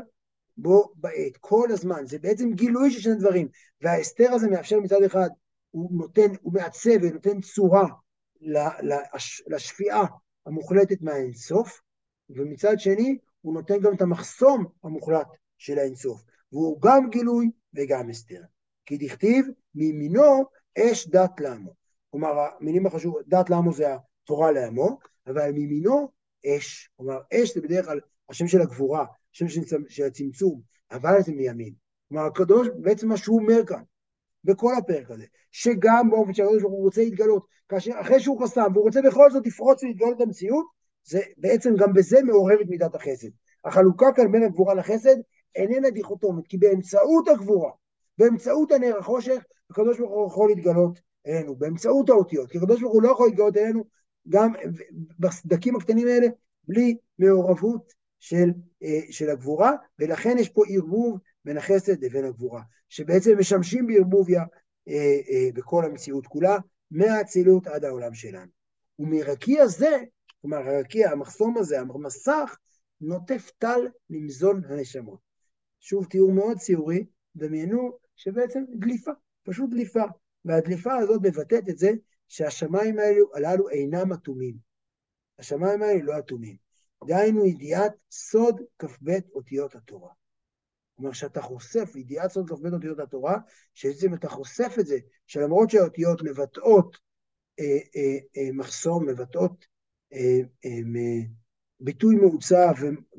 בו 0.57 0.93
בעת, 0.97 1.37
כל 1.41 1.69
הזמן. 1.71 2.07
זה 2.07 2.19
בעצם 2.19 2.53
גילוי 2.53 2.91
של 2.91 3.01
שני 3.01 3.15
דברים. 3.15 3.49
וההסתר 3.81 4.33
הזה 4.33 4.51
מאפשר 4.51 4.81
מצד 4.81 5.03
אחד, 5.03 5.29
הוא 5.71 5.91
נותן, 5.93 6.35
הוא 6.43 6.53
מעצב 6.53 6.91
ונותן 7.03 7.41
צורה 7.41 7.87
לשפיעה 9.47 10.07
המוחלטת 10.47 11.03
מהאינסוף, 11.03 11.81
ומצד 12.31 12.81
שני 12.81 13.19
הוא 13.41 13.55
נותן 13.55 13.81
גם 13.81 13.95
את 13.95 14.03
המחסום 14.03 14.65
המוחלט 14.85 15.27
של 15.59 15.79
האינסוף, 15.79 16.23
והוא 16.53 16.79
גם 16.83 17.11
גילוי 17.11 17.51
וגם 17.75 18.11
הסתר. 18.11 18.43
כי 18.87 18.99
דכתיב 18.99 19.47
מימינו 19.75 20.45
אש 20.79 21.09
דת 21.09 21.41
לעמו. 21.41 21.75
כלומר, 22.11 22.29
המילים 22.39 22.87
החשובות, 22.87 23.29
דת 23.29 23.51
לעמו 23.51 23.73
זה 23.73 23.95
התורה 23.95 24.53
לעמו, 24.53 24.99
אבל 25.27 25.53
מימינו 25.53 26.09
אש. 26.47 26.91
כלומר, 26.97 27.19
אש 27.35 27.55
זה 27.55 27.61
בדרך 27.61 27.87
כלל 27.87 28.01
השם 28.31 28.47
של 28.47 28.61
הגבורה, 28.61 29.05
השם 29.35 29.47
של 29.89 30.05
הצמצום, 30.07 30.61
אבל 30.91 31.23
זה 31.23 31.33
מימין. 31.33 31.75
כלומר, 32.09 32.27
הקדוש, 32.27 32.69
בעצם 32.77 33.09
מה 33.09 33.17
שהוא 33.17 33.41
אומר 33.41 33.67
כאן, 33.67 33.83
בכל 34.45 34.75
הפרק 34.79 35.11
הזה, 35.11 35.25
שגם 35.51 36.11
באופן 36.11 36.35
שהקדוש 36.35 36.63
ברוך 36.63 36.75
הוא 36.75 36.85
רוצה 36.85 37.01
להתגלות, 37.01 37.47
כאשר 37.69 37.93
אחרי 38.01 38.21
שהוא 38.21 38.43
חסם 38.43 38.71
והוא 38.75 38.85
רוצה 38.85 39.01
בכל 39.03 39.31
זאת 39.31 39.47
לפרוץ 39.47 39.83
ולהתגלות 39.83 40.17
את 40.17 40.21
המציאות, 40.21 40.67
זה 41.05 41.21
בעצם 41.37 41.77
גם 41.77 41.93
בזה 41.93 42.23
מעורר 42.23 42.61
את 42.61 42.67
מידת 42.69 42.95
החסד. 42.95 43.29
החלוקה 43.65 44.07
כאן 44.17 44.33
בין 44.33 44.43
הגבורה 44.43 44.75
לחסד 44.75 45.17
איננה 45.57 45.91
דיכוטומית, 45.91 46.47
כי 46.47 46.59
באמצעות 46.59 47.29
הגבורה, 47.29 47.71
באמצעות 48.19 48.73
הנר 48.73 48.99
החושך, 48.99 49.45
הקדוש 49.71 49.99
ברוך 49.99 50.13
הוא 50.13 50.27
יכול 50.27 50.49
להתגלות 50.49 51.01
אלינו, 51.27 51.57
באמצעות 51.57 52.11
האותיות, 52.11 52.51
כי 52.51 52.59
הקדוש 52.59 52.81
ברוך 52.81 52.95
הוא 52.95 53.03
לא 53.03 53.09
יכול 53.09 53.29
להתגלות 53.29 53.57
אלינו 53.57 53.85
גם 54.29 54.53
בסדקים 55.19 55.77
הקטנים 55.77 56.07
האלה, 56.07 56.27
בלי 56.69 56.97
מעורבות 57.19 57.93
של, 58.21 58.51
אה, 58.83 59.01
של 59.11 59.31
הגבורה, 59.31 59.73
ולכן 59.99 60.37
יש 60.39 60.49
פה 60.49 60.63
ערבוב 60.69 61.19
בין 61.45 61.57
החסד 61.57 62.05
לבין 62.05 62.25
הגבורה, 62.25 62.63
שבעצם 62.89 63.39
משמשים 63.39 63.87
בערבוביה 63.87 64.45
אה, 64.89 65.21
אה, 65.31 65.49
בכל 65.55 65.85
המציאות 65.85 66.27
כולה, 66.27 66.57
מהאצילות 66.91 67.67
עד 67.67 67.85
העולם 67.85 68.15
שלנו. 68.15 68.51
ומרקיע 68.99 69.67
זה, 69.67 69.97
כלומר 70.41 70.69
הרקיע, 70.69 71.11
המחסום 71.11 71.59
הזה, 71.59 71.81
המסך, 71.81 72.57
נוטף 73.01 73.51
טל 73.59 73.81
למזון 74.11 74.63
הנשמות. 74.69 75.19
שוב 75.81 76.05
תיאור 76.05 76.33
מאוד 76.33 76.59
ציורי, 76.59 77.07
דמיינו 77.37 77.99
שבעצם 78.17 78.65
דליפה, 78.79 79.11
פשוט 79.43 79.71
דליפה. 79.71 80.05
והדליפה 80.45 80.95
הזאת 80.97 81.21
מבטאת 81.23 81.69
את 81.69 81.79
זה 81.79 81.91
שהשמיים 82.29 82.99
האלו, 82.99 83.27
הללו 83.35 83.69
אינם 83.69 84.13
אטומים. 84.13 84.55
השמיים 85.39 85.83
האלה 85.83 86.03
לא 86.03 86.19
אטומים. 86.19 86.57
דהיינו 87.07 87.47
ידיעת 87.47 87.93
סוד 88.11 88.61
כ"ב 88.79 89.11
אותיות 89.35 89.75
התורה. 89.75 90.11
כלומר, 90.97 91.13
שאתה 91.13 91.43
חושף, 91.43 91.97
ידיעת 91.97 92.31
סוד 92.31 92.51
כ"ב 92.51 92.67
אותיות 92.67 92.99
התורה, 92.99 93.39
שבעצם 93.75 94.15
אתה 94.15 94.29
חושף 94.29 94.75
את 94.81 94.87
זה, 94.87 94.99
שלמרות 95.27 95.71
שהאותיות 95.71 96.23
מבטאות 96.23 96.97
אה, 97.61 97.79
אה, 97.97 98.19
אה, 98.37 98.53
מחסום, 98.53 99.07
מבטאות 99.07 99.65
אה, 100.13 100.41
אה, 100.65 100.71
ביטוי 101.81 102.17
מעוצב 102.17 102.73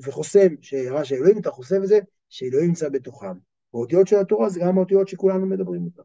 וחוסם 0.03 0.47
שהרע 0.61 1.05
של 1.05 1.15
אלוהים, 1.15 1.37
אתה 1.37 1.51
חושף 1.51 1.77
את 1.83 1.87
זה, 1.87 1.99
שאלוהים 2.29 2.67
נמצא 2.67 2.89
בתוכם. 2.89 3.37
האותיות 3.73 4.07
של 4.07 4.15
התורה 4.15 4.49
זה 4.49 4.59
גם 4.59 4.77
האותיות 4.77 5.07
שכולנו 5.07 5.45
מדברים 5.45 5.85
אותן. 5.85 6.03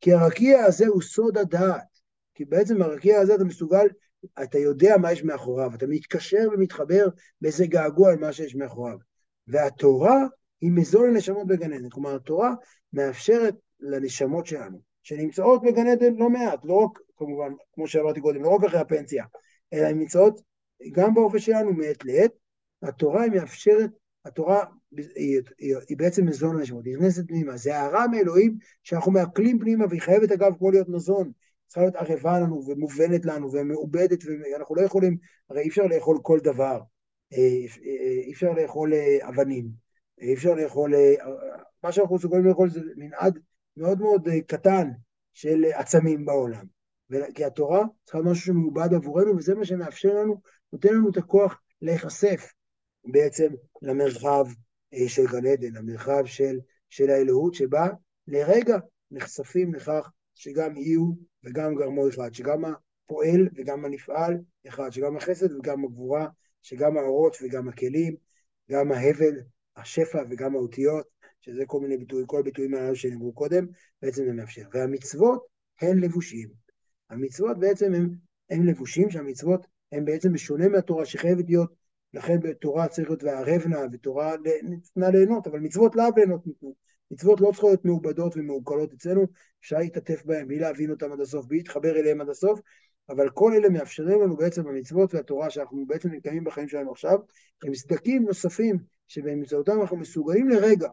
כי 0.00 0.12
הרקיע 0.12 0.64
הזה 0.64 0.86
הוא 0.86 1.02
סוד 1.02 1.38
הדעת, 1.38 1.97
כי 2.38 2.44
בעצם 2.44 2.82
הרקיע 2.82 3.20
הזה 3.20 3.34
אתה 3.34 3.44
מסוגל, 3.44 3.86
אתה 4.42 4.58
יודע 4.58 4.96
מה 4.96 5.12
יש 5.12 5.24
מאחוריו, 5.24 5.70
אתה 5.74 5.86
מתקשר 5.86 6.48
ומתחבר 6.52 7.08
באיזה 7.40 7.66
געגוע 7.66 8.10
על 8.10 8.18
מה 8.18 8.32
שיש 8.32 8.54
מאחוריו. 8.54 8.96
והתורה 9.46 10.26
היא 10.60 10.70
מזון 10.72 11.10
לנשמות 11.10 11.46
בגן 11.46 11.72
עדן. 11.72 11.88
כלומר, 11.88 12.14
התורה 12.14 12.54
מאפשרת 12.92 13.54
לנשמות 13.80 14.46
שלנו, 14.46 14.80
שנמצאות 15.02 15.62
בגן 15.62 15.86
עדן 15.86 16.14
לא 16.14 16.30
מעט, 16.30 16.60
לא 16.64 16.74
רק, 16.74 16.98
כמובן, 17.16 17.52
כמו 17.72 17.88
שאמרתי 17.88 18.20
קודם, 18.20 18.42
לא 18.42 18.48
רק 18.48 18.64
אחרי 18.64 18.80
הפנסיה, 18.80 19.24
אלא 19.72 19.86
הן 19.86 19.98
נמצאות 19.98 20.40
גם 20.92 21.14
באופן 21.14 21.38
שלנו 21.38 21.72
מעת 21.72 22.04
לעת. 22.04 22.32
התורה 22.82 23.22
היא 23.22 23.32
מאפשרת, 23.32 23.90
התורה 24.24 24.64
היא, 24.96 25.40
היא, 25.58 25.76
היא 25.88 25.96
בעצם 25.96 26.26
מזון 26.26 26.56
לנשמות, 26.56 26.84
היא 26.84 26.96
נכנסת 26.96 27.28
פנימה, 27.28 27.56
זה 27.56 27.76
הערה 27.76 28.08
מאלוהים 28.08 28.56
שאנחנו 28.82 29.12
מעכלים 29.12 29.58
פנימה, 29.58 29.84
והיא 29.88 30.00
חייבת 30.00 30.32
אגב 30.32 30.52
כמו 30.58 30.70
להיות 30.70 30.88
מזון, 30.88 31.32
צריכה 31.68 31.80
להיות 31.80 31.96
ערבה 31.96 32.40
לנו 32.40 32.62
ומובנת 32.66 33.26
לנו 33.26 33.52
ומעובדת, 33.52 34.18
ואנחנו 34.24 34.74
לא 34.74 34.82
יכולים, 34.82 35.16
הרי 35.50 35.60
אי 35.60 35.68
אפשר 35.68 35.86
לאכול 35.86 36.18
כל 36.22 36.38
דבר, 36.42 36.80
אה, 37.32 37.38
אה, 37.38 38.22
אי 38.26 38.32
אפשר 38.32 38.52
לאכול 38.52 38.94
אה, 38.94 39.28
אבנים, 39.28 39.68
אי 40.20 40.34
אפשר 40.34 40.54
לאכול, 40.54 40.94
מה 41.82 41.92
שאנחנו 41.92 42.16
מסוגלים 42.16 42.44
לאכול 42.44 42.70
זה 42.70 42.80
מנעד 42.96 43.38
מאוד 43.76 44.00
מאוד 44.00 44.28
קטן 44.46 44.90
של 45.34 45.64
עצמים 45.74 46.24
בעולם. 46.24 46.64
כי 47.34 47.44
התורה 47.44 47.84
צריכה 48.04 48.18
משהו 48.22 48.44
שמעובד 48.46 48.94
עבורנו, 48.94 49.36
וזה 49.36 49.54
מה 49.54 49.64
שמאפשר 49.64 50.14
לנו, 50.14 50.40
נותן 50.72 50.94
לנו 50.94 51.10
את 51.10 51.16
הכוח 51.16 51.60
להיחשף 51.82 52.52
בעצם 53.04 53.48
למרחב 53.82 54.44
של 55.06 55.26
גן 55.26 55.46
עדן, 55.46 55.72
למרחב 55.72 56.24
של, 56.24 56.58
של 56.88 57.10
האלוהות, 57.10 57.54
שבה 57.54 57.88
לרגע 58.26 58.78
נחשפים 59.10 59.74
לכך 59.74 60.10
שגם 60.38 60.76
יהיו 60.76 61.04
וגם 61.44 61.74
גרמו 61.74 62.08
אחד, 62.08 62.34
שגם 62.34 62.64
הפועל 62.64 63.48
וגם 63.56 63.84
הנפעל 63.84 64.38
אחד, 64.68 64.90
שגם 64.90 65.16
החסד 65.16 65.56
וגם 65.56 65.84
הגבורה, 65.84 66.26
שגם 66.62 66.96
האורות 66.96 67.36
וגם 67.42 67.68
הכלים, 67.68 68.16
גם 68.70 68.92
ההבל, 68.92 69.40
השפע 69.76 70.22
וגם 70.30 70.54
האותיות, 70.54 71.06
שזה 71.40 71.66
כל 71.66 71.80
מיני 71.80 71.96
ביטויים, 71.96 72.26
כל 72.26 72.38
הביטויים 72.40 72.74
האלה 72.74 72.94
שנאמרו 72.94 73.32
קודם, 73.32 73.66
בעצם 74.02 74.24
זה 74.24 74.32
מאפשר. 74.32 74.62
והמצוות 74.72 75.46
הן 75.80 75.98
לבושים. 75.98 76.48
המצוות 77.10 77.58
בעצם 77.58 77.94
הן, 77.94 78.10
הן 78.50 78.66
לבושים, 78.66 79.10
שהמצוות 79.10 79.66
הן 79.92 80.04
בעצם 80.04 80.32
בשונה 80.32 80.68
מהתורה 80.68 81.06
שחייבת 81.06 81.44
להיות, 81.48 81.70
לכן 82.14 82.40
בתורה 82.40 82.88
צריך 82.88 83.08
להיות 83.08 83.22
והערב 83.22 83.66
נא, 83.66 83.86
ותורה 83.92 84.34
ניתנה 84.62 85.10
ליהנות, 85.10 85.46
אבל 85.46 85.60
מצוות 85.60 85.96
לאו 85.96 86.04
ליהנות 86.16 86.46
ניתנו. 86.46 86.74
מצוות 87.10 87.40
לא 87.40 87.50
צריכות 87.52 87.70
להיות 87.70 87.84
מעובדות 87.84 88.36
ומעוקלות 88.36 88.92
אצלנו, 88.92 89.26
אפשר 89.60 89.78
להתעטף 89.78 90.24
בהן 90.24 90.48
בלי 90.48 90.58
להבין 90.58 90.90
אותן 90.90 91.12
עד 91.12 91.20
הסוף, 91.20 91.46
בלי 91.46 91.58
להתחבר 91.58 91.96
אליהן 91.96 92.20
עד 92.20 92.28
הסוף, 92.28 92.60
אבל 93.08 93.30
כל 93.30 93.52
אלה 93.52 93.68
מאפשרים 93.68 94.22
לנו 94.22 94.36
בעצם 94.36 94.68
המצוות 94.68 95.14
והתורה 95.14 95.50
שאנחנו 95.50 95.86
בעצם 95.86 96.10
מקיימים 96.10 96.44
בחיים 96.44 96.68
שלנו 96.68 96.92
עכשיו, 96.92 97.18
הם 97.62 97.74
סדקים 97.74 98.24
נוספים 98.24 98.78
שבאמצעותם 99.08 99.80
אנחנו 99.80 99.96
מסוגלים 99.96 100.48
לרגע, 100.48 100.88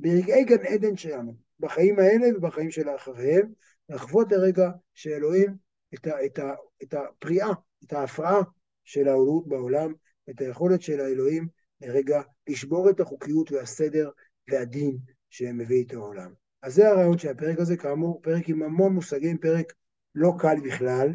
ברגעי 0.00 0.44
גן 0.44 0.66
עדן 0.66 0.96
שלנו, 0.96 1.34
בחיים 1.60 1.98
האלה 1.98 2.36
ובחיים 2.36 2.70
של 2.70 2.88
האחריהם, 2.88 3.52
לחוות 3.88 4.32
לרגע 4.32 4.70
שאלוהים 4.94 5.56
את, 5.94 6.06
ה, 6.06 6.24
את, 6.24 6.38
ה, 6.38 6.54
את 6.82 6.94
הפריאה, 6.94 7.50
את 7.84 7.92
ההפרעה 7.92 8.42
של 8.84 9.08
האלוהות 9.08 9.48
בעולם, 9.48 9.92
את 10.30 10.40
היכולת 10.40 10.82
של 10.82 11.00
האלוהים 11.00 11.48
לרגע 11.80 12.22
לשבור 12.48 12.90
את 12.90 13.00
החוקיות 13.00 13.52
והסדר 13.52 14.10
והדין 14.50 14.96
שמביא 15.34 15.76
איתו 15.76 15.96
העולם. 15.96 16.32
אז 16.62 16.74
זה 16.74 16.88
הרעיון 16.88 17.18
של 17.18 17.28
הפרק 17.28 17.58
הזה, 17.58 17.76
כאמור, 17.76 18.20
פרק 18.22 18.48
עם 18.48 18.62
המון 18.62 18.92
מושגים, 18.92 19.38
פרק 19.38 19.72
לא 20.14 20.32
קל 20.38 20.56
בכלל, 20.64 21.08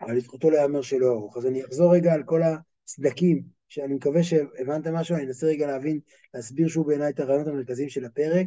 אבל 0.00 0.16
לזכותו 0.16 0.50
להיאמר 0.50 0.82
שלא 0.82 1.12
ארוך. 1.12 1.36
אז 1.36 1.46
אני 1.46 1.64
אחזור 1.64 1.94
רגע 1.94 2.12
על 2.12 2.22
כל 2.22 2.40
הסדקים, 2.42 3.42
שאני 3.68 3.94
מקווה 3.94 4.22
שהבנתם 4.22 4.94
משהו, 4.94 5.16
אני 5.16 5.24
אנסה 5.24 5.46
רגע 5.46 5.66
להבין, 5.66 6.00
להסביר 6.34 6.68
שוב 6.68 6.86
בעיניי 6.86 7.10
את 7.10 7.20
הרעיונות 7.20 7.48
המרכזיים 7.48 7.88
של 7.88 8.04
הפרק. 8.04 8.46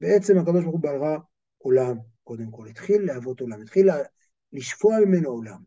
בעצם 0.00 0.38
הקדוש 0.38 0.62
ברוך 0.64 0.74
הוא 0.74 0.82
ברא 0.82 1.18
עולם, 1.58 1.96
קודם 2.24 2.50
כל, 2.50 2.66
התחיל 2.66 3.02
להוות 3.02 3.40
עולם, 3.40 3.60
התחיל 3.60 3.88
לשפוע 4.52 4.96
ממנו 5.00 5.28
עולם. 5.28 5.62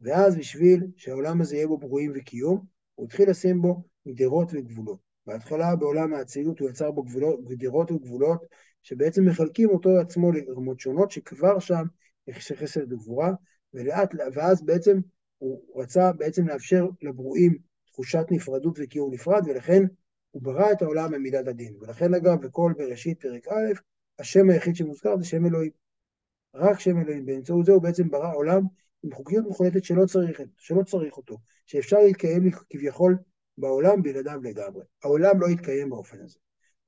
ואז 0.00 0.36
בשביל 0.36 0.86
שהעולם 0.96 1.40
הזה 1.40 1.56
יהיה 1.56 1.66
בו 1.66 1.78
ברואים 1.78 2.12
וקיום, 2.14 2.64
הוא 2.94 3.06
התחיל 3.06 3.30
לשים 3.30 3.62
בו 3.62 3.82
גדרות 4.08 4.48
וגבולות. 4.52 5.09
בהתחלה 5.26 5.76
בעולם 5.76 6.14
האצילות 6.14 6.60
הוא 6.60 6.70
יצר 6.70 6.90
בו 6.90 7.02
גבולות, 7.02 7.44
גדרות 7.44 7.90
וגבולות 7.90 8.46
שבעצם 8.82 9.24
מחלקים 9.24 9.68
אותו 9.68 9.90
עצמו 10.00 10.32
לרמות 10.32 10.80
שונות, 10.80 11.10
שכבר 11.10 11.58
שם 11.58 11.84
יש 12.26 12.52
חסד 12.52 12.92
וגבורה, 12.92 13.32
ולאט, 13.74 14.14
ואז 14.34 14.64
בעצם 14.64 15.00
הוא 15.38 15.60
רצה 15.76 16.12
בעצם 16.12 16.48
לאפשר 16.48 16.86
לברואים 17.02 17.58
תחושת 17.86 18.26
נפרדות 18.30 18.78
וקיום 18.82 19.14
נפרד, 19.14 19.42
ולכן 19.46 19.82
הוא 20.30 20.42
ברא 20.42 20.72
את 20.72 20.82
העולם 20.82 21.12
במידת 21.12 21.48
הדין. 21.48 21.76
ולכן 21.80 22.14
אגב, 22.14 22.40
בכל 22.46 22.72
בראשית 22.78 23.20
פרק 23.20 23.48
א', 23.48 23.72
השם 24.18 24.50
היחיד 24.50 24.76
שמוזכר 24.76 25.16
זה 25.16 25.24
שם 25.24 25.46
אלוהים. 25.46 25.70
רק 26.54 26.80
שם 26.80 26.98
אלוהים. 26.98 27.26
באמצעות 27.26 27.66
זה 27.66 27.72
הוא 27.72 27.82
בעצם 27.82 28.10
ברא 28.10 28.34
עולם 28.34 28.62
עם 29.02 29.12
חוקיות 29.12 29.44
מוחלטת 29.44 29.84
שלא 29.84 30.06
צריך, 30.06 30.40
שלא 30.56 30.82
צריך 30.82 31.16
אותו, 31.16 31.38
שאפשר 31.66 31.98
להתקיים 31.98 32.50
כביכול 32.70 33.16
בעולם 33.60 34.02
בלעדיו 34.02 34.40
לגמרי. 34.42 34.84
העולם 35.04 35.40
לא 35.40 35.46
יתקיים 35.46 35.90
באופן 35.90 36.20
הזה. 36.24 36.38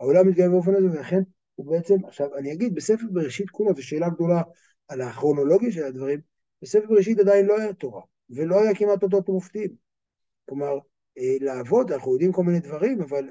העולם 0.01 0.29
יתקיים 0.29 0.51
באופן 0.51 0.75
הזה, 0.75 0.87
ולכן 0.87 1.23
הוא 1.55 1.67
בעצם, 1.67 2.05
עכשיו 2.05 2.37
אני 2.37 2.53
אגיד, 2.53 2.75
בספר 2.75 3.07
בראשית 3.13 3.51
כולה, 3.51 3.73
זו 3.73 3.87
שאלה 3.87 4.09
גדולה 4.09 4.43
על 4.89 5.01
הכרונולוגיה 5.01 5.73
של 5.73 5.85
הדברים, 5.85 6.21
בספר 6.63 6.87
בראשית 6.89 7.19
עדיין 7.19 7.47
לא 7.47 7.59
היה 7.59 7.73
תורה, 7.73 8.03
ולא 8.31 8.63
היה 8.63 8.75
כמעט 8.75 9.03
אותות 9.03 9.29
מופתים. 9.29 9.71
כלומר, 10.49 10.79
אה, 11.19 11.37
לעבוד, 11.41 11.93
אנחנו 11.93 12.13
יודעים 12.13 12.33
כל 12.33 12.43
מיני 12.43 12.61
דברים, 12.61 13.03
אבל 13.03 13.29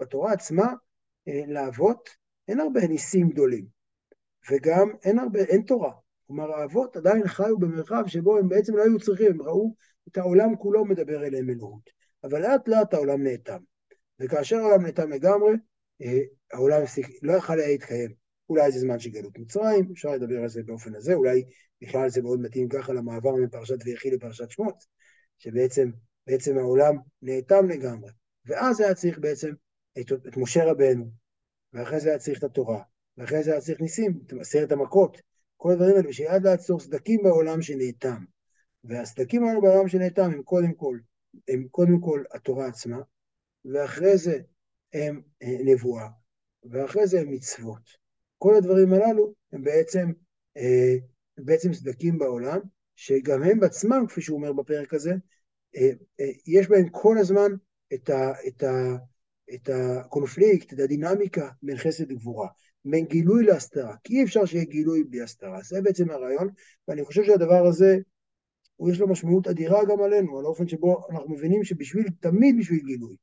בתורה 0.00 0.32
עצמה, 0.32 0.72
אה, 1.28 1.42
לעבוד, 1.46 1.96
אין 2.48 2.60
הרבה 2.60 2.86
ניסים 2.88 3.28
גדולים, 3.28 3.66
וגם 4.50 4.88
אין 5.04 5.18
הרבה, 5.18 5.40
אין 5.40 5.62
תורה. 5.62 5.92
כלומר, 6.26 6.52
האבות 6.52 6.96
עדיין 6.96 7.28
חיו 7.28 7.58
במרחב 7.58 8.02
שבו 8.06 8.38
הם 8.38 8.48
בעצם 8.48 8.76
לא 8.76 8.82
היו 8.82 8.98
צריכים, 8.98 9.26
הם 9.30 9.42
ראו 9.42 9.74
את 10.08 10.16
העולם 10.16 10.56
כולו 10.56 10.84
מדבר 10.84 11.26
אליהם 11.26 11.50
אלוהות. 11.50 12.01
אבל 12.24 12.42
לאט 12.42 12.68
לאט 12.68 12.94
העולם 12.94 13.22
נאטם. 13.22 13.58
וכאשר 14.20 14.56
העולם 14.56 14.86
נאטם 14.86 15.10
לגמרי, 15.10 15.52
אה, 16.02 16.20
העולם 16.52 16.82
לא 17.22 17.32
יכל 17.32 17.58
היה 17.58 17.68
להתקיים. 17.68 18.22
אולי 18.48 18.72
זה 18.72 18.78
זמן 18.78 18.98
של 18.98 19.10
גלות 19.10 19.38
מצרים, 19.38 19.88
אפשר 19.92 20.10
לדבר 20.10 20.42
על 20.42 20.48
זה 20.48 20.62
באופן 20.62 20.94
הזה, 20.94 21.14
אולי 21.14 21.44
בכלל 21.82 22.08
זה 22.08 22.22
מאוד 22.22 22.40
מתאים 22.40 22.68
ככה 22.68 22.92
למעבר 22.92 23.34
מפרשת 23.34 23.76
ויחי 23.84 24.10
לפרשת 24.10 24.50
שמות, 24.50 24.84
שבעצם 25.38 25.90
בעצם 26.26 26.58
העולם 26.58 26.96
נאטם 27.22 27.68
לגמרי. 27.68 28.10
ואז 28.46 28.80
היה 28.80 28.94
צריך 28.94 29.18
בעצם 29.18 29.52
את, 30.00 30.12
את 30.12 30.36
משה 30.36 30.64
רבנו, 30.64 31.10
ואחרי 31.72 32.00
זה 32.00 32.08
היה 32.08 32.18
צריך 32.18 32.38
את 32.38 32.44
התורה, 32.44 32.82
ואחרי 33.16 33.42
זה 33.42 33.52
היה 33.52 33.60
צריך 33.60 33.80
ניסים, 33.80 34.20
את 34.26 34.32
עשרת 34.40 34.72
המכות, 34.72 35.22
כל 35.56 35.72
הדברים 35.72 35.96
האלה, 35.96 36.08
ושיעד 36.08 36.46
לעצור 36.46 36.80
סדקים 36.80 37.22
בעולם 37.22 37.62
שנאטם. 37.62 38.24
והסדקים 38.84 39.44
האלו 39.44 39.60
בעולם 39.60 39.88
שנאטם 39.88 40.30
הם 40.30 40.42
קודם 40.42 40.74
כל, 40.74 40.98
הם 41.48 41.66
קודם 41.70 42.00
כל 42.00 42.22
התורה 42.34 42.66
עצמה, 42.66 42.98
ואחרי 43.64 44.18
זה 44.18 44.38
הם 44.92 45.22
אה, 45.42 45.56
נבואה, 45.64 46.08
ואחרי 46.64 47.06
זה 47.06 47.20
הם 47.20 47.30
מצוות. 47.30 47.82
כל 48.38 48.54
הדברים 48.54 48.92
הללו 48.92 49.34
הם 49.52 49.62
בעצם, 49.62 50.12
אה, 50.56 50.94
בעצם 51.38 51.72
סדקים 51.72 52.18
בעולם, 52.18 52.60
שגם 52.96 53.42
הם 53.42 53.60
בעצמם, 53.60 54.04
כפי 54.08 54.20
שהוא 54.22 54.36
אומר 54.36 54.52
בפרק 54.52 54.94
הזה, 54.94 55.12
אה, 55.76 55.90
יש 56.46 56.68
בהם 56.68 56.88
כל 56.88 57.18
הזמן 57.18 57.52
את, 57.94 58.10
ה, 58.10 58.32
את, 58.48 58.62
ה, 58.62 58.96
את 59.54 59.68
הקונפליקט, 59.68 60.72
את 60.72 60.78
הדינמיקה 60.78 61.48
בין 61.62 61.76
חסד 61.76 62.12
לגבורה. 62.12 62.48
בין 62.84 63.04
גילוי 63.04 63.44
להסתרה, 63.44 63.94
כי 64.04 64.18
אי 64.18 64.24
אפשר 64.24 64.44
שיהיה 64.44 64.64
גילוי 64.64 65.04
בלי 65.04 65.22
הסתרה. 65.22 65.58
זה 65.62 65.82
בעצם 65.82 66.10
הרעיון, 66.10 66.48
ואני 66.88 67.04
חושב 67.04 67.24
שהדבר 67.24 67.66
הזה, 67.66 67.96
יש 68.90 69.00
לו 69.00 69.08
משמעות 69.08 69.46
אדירה 69.46 69.84
גם 69.84 70.02
עלינו, 70.02 70.38
על 70.38 70.44
האופן 70.44 70.68
שבו 70.68 71.06
אנחנו 71.10 71.30
מבינים 71.30 71.64
שבשביל, 71.64 72.06
תמיד 72.20 72.56
בשביל 72.58 72.80
גילוי, 72.80 73.16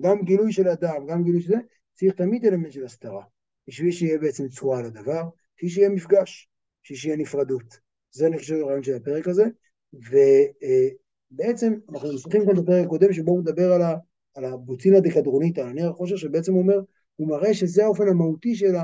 גם 0.00 0.22
גילוי 0.22 0.52
של 0.52 0.68
אדם, 0.68 1.06
גם 1.06 1.24
גילוי 1.24 1.42
של 1.42 1.48
זה, 1.48 1.58
צריך 1.94 2.14
תמיד 2.14 2.44
אלמנט 2.44 2.72
של 2.72 2.84
הסתרה, 2.84 3.24
בשביל 3.68 3.90
שיהיה 3.90 4.18
בעצם 4.18 4.48
צורה 4.48 4.78
על 4.78 4.84
הדבר, 4.84 5.22
בשביל 5.56 5.70
שיהיה 5.70 5.88
מפגש, 5.88 6.48
בשביל 6.82 6.98
שיהיה 6.98 7.16
נפרדות. 7.16 7.78
זה 8.10 8.26
אני 8.26 8.38
חושב 8.38 8.54
הרעיון 8.54 8.82
של 8.82 8.94
הפרק 8.94 9.28
הזה, 9.28 9.44
ובעצם 9.92 11.74
אנחנו 11.92 12.12
ממשיכים 12.12 12.46
כאן 12.46 12.62
בפרק 12.62 12.86
הקודם 12.86 13.12
שבו 13.12 13.30
הוא 13.30 13.40
מדבר 13.40 13.72
על, 13.72 13.82
ה, 13.82 13.94
על 14.34 14.44
הבוצינה 14.44 15.00
דקדרונית, 15.00 15.58
על 15.58 15.68
הנר 15.68 15.90
החושר, 15.90 16.16
שבעצם 16.16 16.52
הוא 16.52 16.62
אומר, 16.62 16.80
הוא 17.16 17.28
מראה 17.28 17.54
שזה 17.54 17.84
האופן 17.84 18.08
המהותי 18.08 18.54
של 18.54 18.74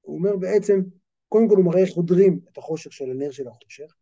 הוא 0.00 0.18
אומר 0.18 0.36
בעצם, 0.36 0.80
קודם 1.28 1.48
כל 1.48 1.56
הוא 1.56 1.64
מראה 1.64 1.80
איך 1.80 1.90
חודרים 1.90 2.40
את 2.52 2.58
החושך 2.58 2.92
של 2.92 3.10
הנר 3.10 3.30
של 3.30 3.48
החושך, 3.48 3.94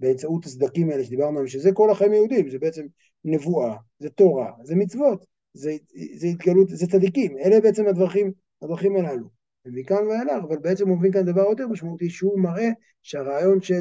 באמצעות 0.00 0.44
הסדקים 0.44 0.90
האלה 0.90 1.04
שדיברנו 1.04 1.30
עליהם, 1.30 1.46
שזה 1.46 1.72
כל 1.72 1.90
החיים 1.90 2.12
היהודים, 2.12 2.50
זה 2.50 2.58
בעצם 2.58 2.86
נבואה, 3.24 3.76
זה 3.98 4.10
תורה, 4.10 4.52
זה 4.62 4.74
מצוות, 4.74 5.24
זה, 5.54 5.76
זה 6.16 6.26
התגלות, 6.26 6.68
זה 6.68 6.86
צדיקים, 6.86 7.38
אלה 7.38 7.60
בעצם 7.60 7.86
הדרכים, 7.86 8.32
הדרכים 8.62 8.96
הללו. 8.96 9.28
ומכאן 9.64 10.06
ואילך, 10.06 10.44
אבל 10.48 10.58
בעצם 10.58 10.88
הוא 10.88 10.98
מבין 10.98 11.12
כאן 11.12 11.22
דבר 11.22 11.42
יותר 11.42 11.68
משמעותי, 11.68 12.10
שהוא 12.10 12.40
מראה 12.40 12.68
שהרעיון 13.02 13.62
של 13.62 13.80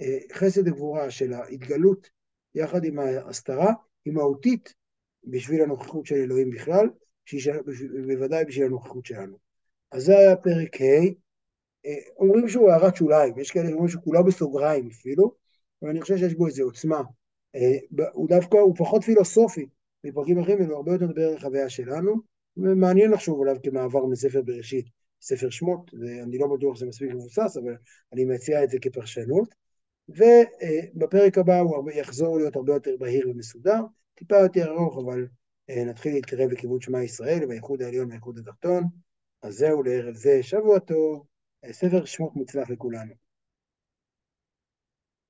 אה, 0.00 0.18
חסד 0.32 0.68
וגבורה, 0.68 1.10
של 1.10 1.32
ההתגלות 1.32 2.10
יחד 2.54 2.84
עם 2.84 2.98
ההסתרה, 2.98 3.72
היא 4.04 4.14
מהותית 4.14 4.74
בשביל 5.24 5.62
הנוכחות 5.62 6.06
של 6.06 6.14
אלוהים 6.14 6.50
בכלל, 6.50 6.88
בוודאי 8.06 8.44
בשביל 8.44 8.66
הנוכחות 8.66 9.06
שלנו. 9.06 9.36
אז 9.92 10.04
זה 10.04 10.18
היה 10.18 10.36
פרק 10.36 10.80
ה', 10.80 10.84
אה, 11.86 11.98
אומרים 12.16 12.48
שהוא 12.48 12.70
הערת 12.70 12.96
שוליים, 12.96 13.38
יש 13.38 13.50
כאלה 13.50 13.68
שאומרים 13.68 13.88
שכולו 13.88 14.24
בסוגריים 14.24 14.88
אפילו, 14.92 15.34
אבל 15.82 15.90
אני 15.90 16.00
חושב 16.00 16.16
שיש 16.16 16.34
בו 16.34 16.46
איזו 16.46 16.62
עוצמה. 16.62 17.02
אה, 17.54 18.06
הוא 18.12 18.28
דווקא, 18.28 18.56
הוא 18.56 18.76
פחות 18.76 19.04
פילוסופי 19.04 19.66
מפרקים 20.04 20.38
אחרים, 20.38 20.62
הוא 20.62 20.76
הרבה 20.76 20.92
יותר 20.92 21.06
מדבר 21.06 21.28
על 21.28 21.36
החוויה 21.36 21.68
שלנו, 21.68 22.14
ומעניין 22.56 23.10
לחשוב 23.10 23.42
עליו 23.42 23.56
כמעבר 23.62 24.06
מספר 24.06 24.42
בראשית, 24.42 24.86
ספר 25.20 25.50
שמות, 25.50 25.94
ואני 25.94 26.38
לא 26.38 26.46
בטוח 26.56 26.76
שזה 26.76 26.86
מספיק 26.86 27.10
מבוסס, 27.10 27.56
אבל 27.56 27.76
אני 28.12 28.24
מציע 28.24 28.64
את 28.64 28.70
זה 28.70 28.78
כפרשנות. 28.78 29.54
ובפרק 30.08 31.38
הבא 31.38 31.58
הוא 31.58 31.90
יחזור 31.90 32.38
להיות 32.38 32.56
הרבה 32.56 32.72
יותר 32.72 32.96
בהיר 32.98 33.30
ומסודר, 33.30 33.80
טיפה 34.14 34.36
יותר 34.36 34.72
ארוך, 34.72 34.98
אבל 35.04 35.26
אה, 35.70 35.84
נתחיל 35.84 36.14
להתקרב 36.14 36.50
לכיוון 36.50 36.80
שמע 36.80 37.02
ישראל, 37.02 37.44
והאיחוד 37.48 37.82
העליון 37.82 38.08
והאיחוד 38.08 38.38
התחתון. 38.38 38.84
אז 39.42 39.54
זהו 39.54 39.82
לערב 39.82 40.14
זה, 40.14 40.42
שבוע 40.42 40.78
טוב, 40.78 41.26
ספר 41.70 42.04
שמות 42.04 42.36
מוצלח 42.36 42.70
לכולנו. 42.70 43.25